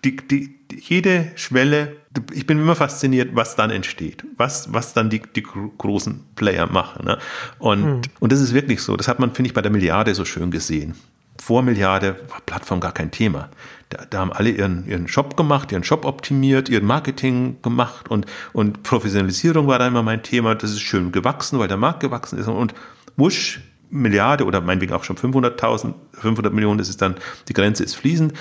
[0.03, 0.55] Die, die,
[0.87, 1.97] jede Schwelle,
[2.31, 7.05] ich bin immer fasziniert, was dann entsteht, was, was dann die, die großen Player machen.
[7.05, 7.17] Ne?
[7.57, 8.01] Und, hm.
[8.19, 8.95] und das ist wirklich so.
[8.95, 10.95] Das hat man, finde ich, bei der Milliarde so schön gesehen
[11.41, 13.49] vor Milliarde war Plattform gar kein Thema.
[13.89, 18.25] Da, da haben alle ihren, ihren Shop gemacht, ihren Shop optimiert, ihren Marketing gemacht und,
[18.53, 20.55] und Professionalisierung war da immer mein Thema.
[20.55, 22.73] Das ist schön gewachsen, weil der Markt gewachsen ist und
[23.17, 27.15] wusch, Milliarde oder meinetwegen auch schon 500.000, 500 Millionen, das ist dann,
[27.47, 28.33] die Grenze ist fließend.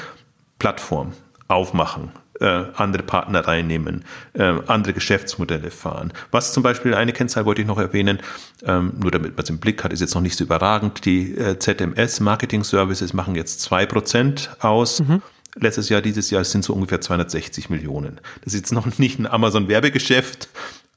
[0.58, 1.12] Plattform
[1.48, 2.10] aufmachen,
[2.40, 6.12] äh, andere Partner reinnehmen, äh, andere Geschäftsmodelle fahren.
[6.30, 8.18] Was zum Beispiel eine Kennzahl wollte ich noch erwähnen,
[8.64, 11.04] ähm, nur damit man es im Blick hat, ist jetzt noch nicht so überragend.
[11.04, 15.00] Die äh, ZMS Marketing Services machen jetzt zwei Prozent aus.
[15.00, 15.22] Mhm.
[15.58, 18.20] Letztes Jahr, dieses Jahr sind so ungefähr 260 Millionen.
[18.44, 20.48] Das ist jetzt noch nicht ein Amazon-Werbegeschäft,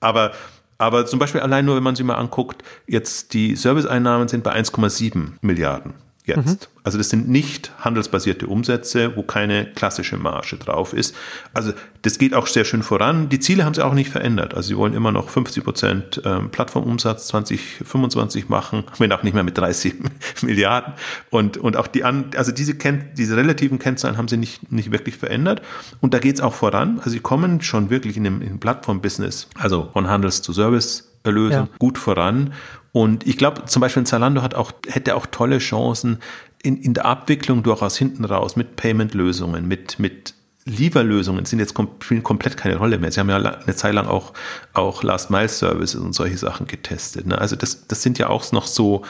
[0.01, 0.33] aber
[0.79, 4.55] aber zum Beispiel allein nur, wenn man sich mal anguckt, jetzt die Serviceeinnahmen sind bei
[4.55, 5.93] 1,7 Milliarden
[6.29, 6.69] jetzt.
[6.69, 6.79] Mhm.
[6.83, 11.15] Also das sind nicht handelsbasierte Umsätze, wo keine klassische Marge drauf ist.
[11.53, 13.29] Also das geht auch sehr schön voran.
[13.29, 14.53] Die Ziele haben sie auch nicht verändert.
[14.53, 19.43] Also sie wollen immer noch 50 Prozent ähm, Plattformumsatz 2025 machen, wenn auch nicht mehr
[19.43, 19.95] mit 30
[20.41, 20.93] Milliarden.
[21.29, 25.17] Und, und auch die an, also diese, diese relativen Kennzahlen haben sie nicht, nicht wirklich
[25.17, 25.61] verändert.
[26.01, 26.97] Und da geht es auch voran.
[26.99, 31.67] Also sie kommen schon wirklich in dem, in Plattform-Business, also von Handels zu Service Lösung
[31.67, 31.77] ja.
[31.79, 32.53] gut voran.
[32.99, 36.17] Und ich glaube, zum Beispiel Zalando hat auch, hätte auch tolle Chancen
[36.61, 40.33] in, in der Abwicklung durchaus hinten raus mit Payment-Lösungen, mit, mit
[40.65, 43.09] Lieferlösungen sind jetzt kom spielen komplett keine Rolle mehr.
[43.09, 44.33] Sie haben ja eine Zeit lang auch,
[44.73, 47.25] auch Last-Mile-Services und solche Sachen getestet.
[47.25, 47.37] Ne?
[47.37, 49.03] Also das, das sind ja auch noch so,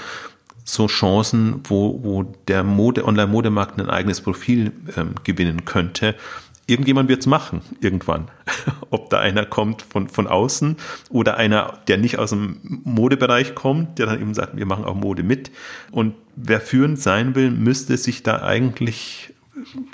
[0.63, 6.13] so Chancen, wo, wo der Mode, Online-Modemarkt ein eigenes Profil ähm, gewinnen könnte.
[6.69, 8.29] Irgendjemand wird es machen, irgendwann.
[8.91, 10.77] Ob da einer kommt von, von außen
[11.09, 14.93] oder einer, der nicht aus dem Modebereich kommt, der dann eben sagt, wir machen auch
[14.93, 15.49] Mode mit.
[15.89, 19.33] Und wer führend sein will, müsste sich da eigentlich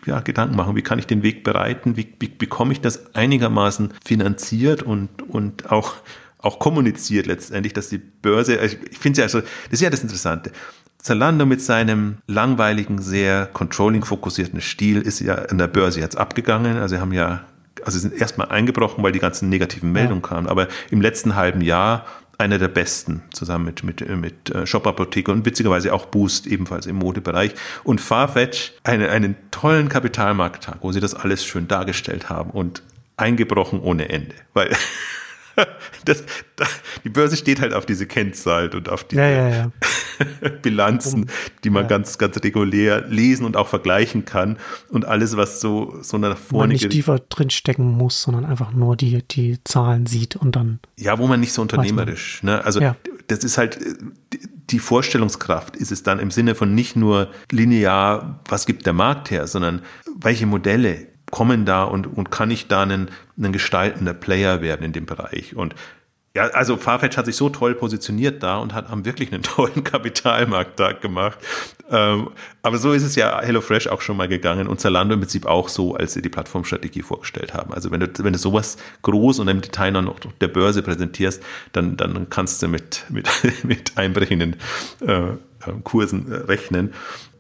[0.05, 3.93] ja, Gedanken machen, wie kann ich den Weg bereiten, wie, wie bekomme ich das einigermaßen
[4.03, 5.93] finanziert und, und auch,
[6.39, 10.03] auch kommuniziert letztendlich, dass die Börse, also ich finde ja, also, das ist ja das
[10.03, 10.51] Interessante.
[11.05, 16.77] Zalando mit seinem langweiligen, sehr controlling-fokussierten Stil ist ja an der Börse jetzt abgegangen.
[16.77, 17.43] Also sie haben ja,
[17.83, 20.29] also sie sind erstmal eingebrochen, weil die ganzen negativen Meldungen ja.
[20.29, 20.47] kamen.
[20.47, 22.07] Aber im letzten halben Jahr
[22.39, 26.87] einer der besten, zusammen mit, mit, mit äh, Shop Apotheke und witzigerweise auch Boost, ebenfalls
[26.87, 27.53] im Modebereich.
[27.83, 32.81] Und Farfetch, eine, einen tollen Kapitalmarkttag, wo sie das alles schön dargestellt haben und
[33.15, 34.33] eingebrochen ohne Ende.
[34.55, 34.75] Weil
[36.05, 36.23] das,
[37.03, 39.71] die Börse steht halt auf diese Kennzahlen und auf diese ja, ja, ja.
[40.61, 41.29] Bilanzen,
[41.63, 44.57] die man ganz, ganz regulär lesen und auch vergleichen kann.
[44.89, 46.67] Und alles, was so, so eine vorne.
[46.67, 50.79] Man nicht tiefer drinstecken muss, sondern einfach nur die, die Zahlen sieht und dann.
[50.97, 52.63] Ja, wo man nicht so unternehmerisch, ne?
[52.63, 52.81] Also,
[53.27, 53.79] das ist halt,
[54.69, 59.31] die Vorstellungskraft ist es dann im Sinne von nicht nur linear, was gibt der Markt
[59.31, 59.81] her, sondern
[60.19, 65.05] welche Modelle kommen da und, und kann ich da einen gestaltender Player werden in dem
[65.05, 65.53] Bereich?
[65.53, 65.75] Und
[66.33, 69.83] ja, also Farfetch hat sich so toll positioniert da und hat haben wirklich einen tollen
[69.83, 71.37] Kapitalmarkttag gemacht.
[71.91, 72.29] Ähm,
[72.61, 75.67] aber so ist es ja HelloFresh auch schon mal gegangen und Zalando im Prinzip auch
[75.67, 77.73] so, als sie die Plattformstrategie vorgestellt haben.
[77.73, 81.97] Also wenn du, wenn du sowas groß und im Detail noch der Börse präsentierst, dann,
[81.97, 83.27] dann kannst du mit, mit,
[83.63, 84.55] mit einbrechenden
[85.01, 85.33] äh,
[85.83, 86.93] Kursen äh, rechnen.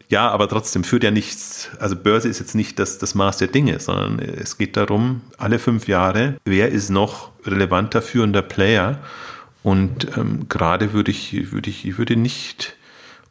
[0.09, 3.47] Ja, aber trotzdem führt ja nichts, also Börse ist jetzt nicht das, das Maß der
[3.47, 8.99] Dinge, sondern es geht darum, alle fünf Jahre, wer ist noch relevanter führender Player?
[9.63, 12.75] Und ähm, gerade würde ich, würde ich, ich würde nicht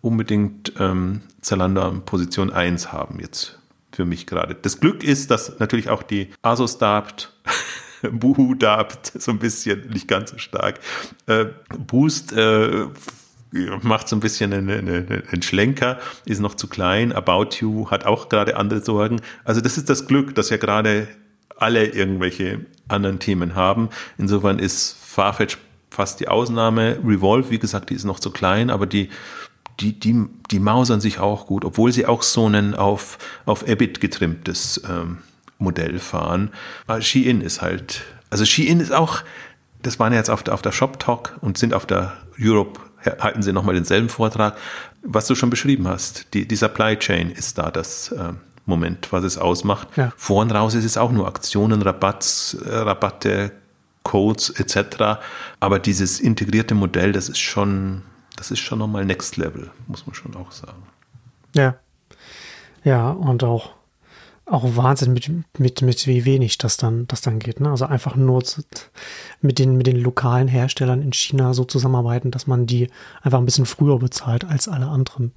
[0.00, 3.58] unbedingt ähm, Zalando an Position 1 haben jetzt
[3.92, 4.54] für mich gerade.
[4.54, 7.32] Das Glück ist, dass natürlich auch die Asos darbt,
[8.10, 10.80] Buhu darbt, so ein bisschen, nicht ganz so stark,
[11.26, 11.46] äh,
[11.78, 12.86] Boost äh,
[13.82, 17.12] macht so ein bisschen einen, einen, einen Schlenker, ist noch zu klein.
[17.12, 19.20] About You hat auch gerade andere Sorgen.
[19.44, 21.08] Also das ist das Glück, dass ja gerade
[21.56, 23.90] alle irgendwelche anderen Themen haben.
[24.18, 25.58] Insofern ist Farfetch
[25.90, 26.98] fast die Ausnahme.
[27.04, 29.08] Revolve, wie gesagt, die ist noch zu klein, aber die,
[29.80, 34.00] die, die, die mausern sich auch gut, obwohl sie auch so ein auf, auf EBIT
[34.00, 35.18] getrimmtes ähm,
[35.58, 36.50] Modell fahren.
[36.86, 39.22] Aber Shein ist halt, also Shein ist auch,
[39.82, 42.80] das waren jetzt auf der, auf der Shop Talk und sind auf der Europe
[43.20, 44.56] halten Sie nochmal denselben Vortrag.
[45.02, 48.32] Was du schon beschrieben hast, die, die Supply Chain ist da das äh,
[48.66, 49.88] Moment, was es ausmacht.
[49.96, 50.12] Ja.
[50.16, 53.52] Vor und raus ist es auch nur Aktionen, Rabatts, äh, Rabatte,
[54.02, 55.20] Codes etc.
[55.60, 58.02] Aber dieses integrierte Modell, das ist schon,
[58.36, 60.82] das ist schon nochmal Next Level, muss man schon auch sagen.
[61.54, 61.76] Ja.
[62.84, 63.72] Ja, und auch
[64.46, 67.60] auch Wahnsinn, mit, mit, mit wie wenig das dann, das dann geht.
[67.60, 67.70] Ne?
[67.70, 68.62] Also einfach nur zu,
[69.40, 72.90] mit, den, mit den lokalen Herstellern in China so zusammenarbeiten, dass man die
[73.22, 75.32] einfach ein bisschen früher bezahlt als alle anderen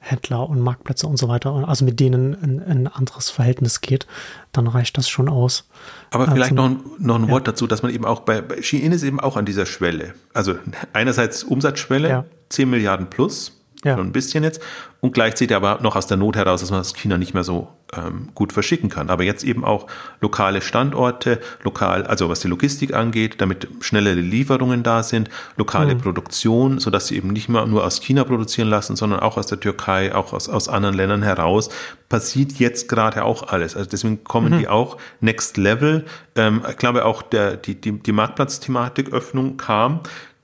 [0.00, 1.66] Händler und Marktplätze und so weiter.
[1.66, 4.06] Also mit denen ein, ein anderes Verhältnis geht,
[4.50, 5.68] dann reicht das schon aus.
[6.10, 8.60] Aber vielleicht also, noch, ein, noch ein Wort dazu, dass man eben auch bei, bei
[8.60, 10.14] Shein ist eben auch an dieser Schwelle.
[10.34, 10.56] Also
[10.92, 12.24] einerseits Umsatzschwelle, ja.
[12.48, 13.96] 10 Milliarden plus, ja.
[13.96, 14.60] ein bisschen jetzt.
[15.00, 17.68] Und gleichzeitig aber noch aus der Not heraus, dass man aus China nicht mehr so
[17.92, 19.10] ähm, gut verschicken kann.
[19.10, 19.88] Aber jetzt eben auch
[20.20, 26.00] lokale Standorte, lokal, also was die Logistik angeht, damit schnellere Lieferungen da sind, lokale mhm.
[26.00, 29.58] Produktion, sodass sie eben nicht mehr nur aus China produzieren lassen, sondern auch aus der
[29.58, 31.68] Türkei, auch aus, aus anderen Ländern heraus.
[32.08, 33.76] Passiert jetzt gerade auch alles.
[33.76, 34.58] Also deswegen kommen mhm.
[34.58, 36.04] die auch next level.
[36.36, 40.00] Ähm, ich glaube auch der, die, die, die Marktplatzthematik Öffnung kam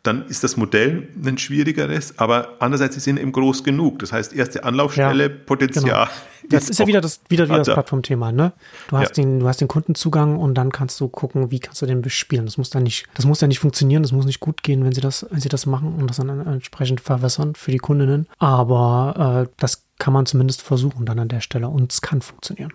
[0.08, 3.98] dann ist das Modell ein schwierigeres, aber andererseits sie sind eben groß genug.
[3.98, 6.06] Das heißt, erste Anlaufstelle, ja, Potenzial.
[6.06, 6.50] Genau.
[6.50, 8.54] Das ist, ist ja wieder das, wieder, wieder das Plattformthema, ne?
[8.88, 9.22] Du hast ja.
[9.22, 12.46] den, du hast den Kundenzugang und dann kannst du gucken, wie kannst du den bespielen.
[12.46, 14.92] Das muss dann nicht, das muss ja nicht funktionieren, das muss nicht gut gehen, wenn
[14.92, 18.26] sie das, wenn sie das machen und das dann entsprechend verwässern für die Kundinnen.
[18.38, 22.72] Aber äh, das kann man zumindest versuchen dann an der Stelle und es kann funktionieren.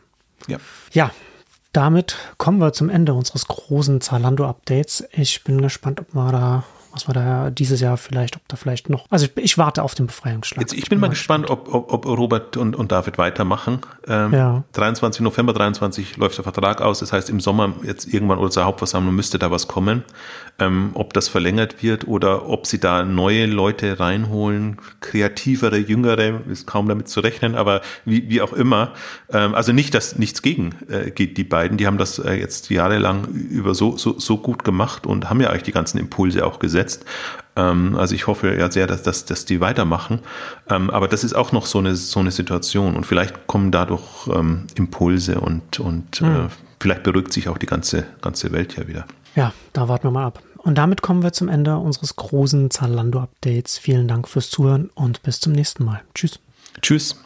[0.47, 0.57] Ja.
[0.91, 1.11] Ja,
[1.71, 5.05] damit kommen wir zum Ende unseres großen Zalando-Updates.
[5.11, 6.63] Ich bin gespannt, ob wir da
[6.93, 9.05] was wir da dieses Jahr vielleicht, ob da vielleicht noch.
[9.09, 10.61] Also ich, ich warte auf den Befreiungsschlag.
[10.61, 13.79] Jetzt, ich bin mal gespannt, ob, ob, ob Robert und, und David weitermachen.
[14.07, 14.63] Ähm, ja.
[14.73, 16.99] 23 November 23 läuft der Vertrag aus.
[16.99, 20.03] Das heißt, im Sommer jetzt irgendwann oder zur Hauptversammlung müsste da was kommen.
[20.59, 26.67] Ähm, ob das verlängert wird oder ob sie da neue Leute reinholen, kreativere, jüngere, ist
[26.67, 28.93] kaum damit zu rechnen, aber wie, wie auch immer.
[29.31, 31.77] Ähm, also nicht, dass nichts gegen äh, geht, die beiden.
[31.77, 35.49] Die haben das äh, jetzt jahrelang über so, so, so gut gemacht und haben ja
[35.49, 37.03] eigentlich die ganzen Impulse auch gesetzt.
[37.55, 40.19] Ähm, also ich hoffe ja sehr, dass, dass, dass die weitermachen.
[40.69, 44.27] Ähm, aber das ist auch noch so eine, so eine Situation und vielleicht kommen dadurch
[44.27, 46.49] ähm, Impulse und, und mhm.
[46.79, 49.05] vielleicht beruhigt sich auch die ganze, ganze Welt ja wieder.
[49.35, 50.41] Ja, da warten wir mal ab.
[50.57, 53.77] Und damit kommen wir zum Ende unseres großen Zalando-Updates.
[53.77, 56.01] Vielen Dank fürs Zuhören und bis zum nächsten Mal.
[56.13, 56.39] Tschüss.
[56.81, 57.23] Tschüss.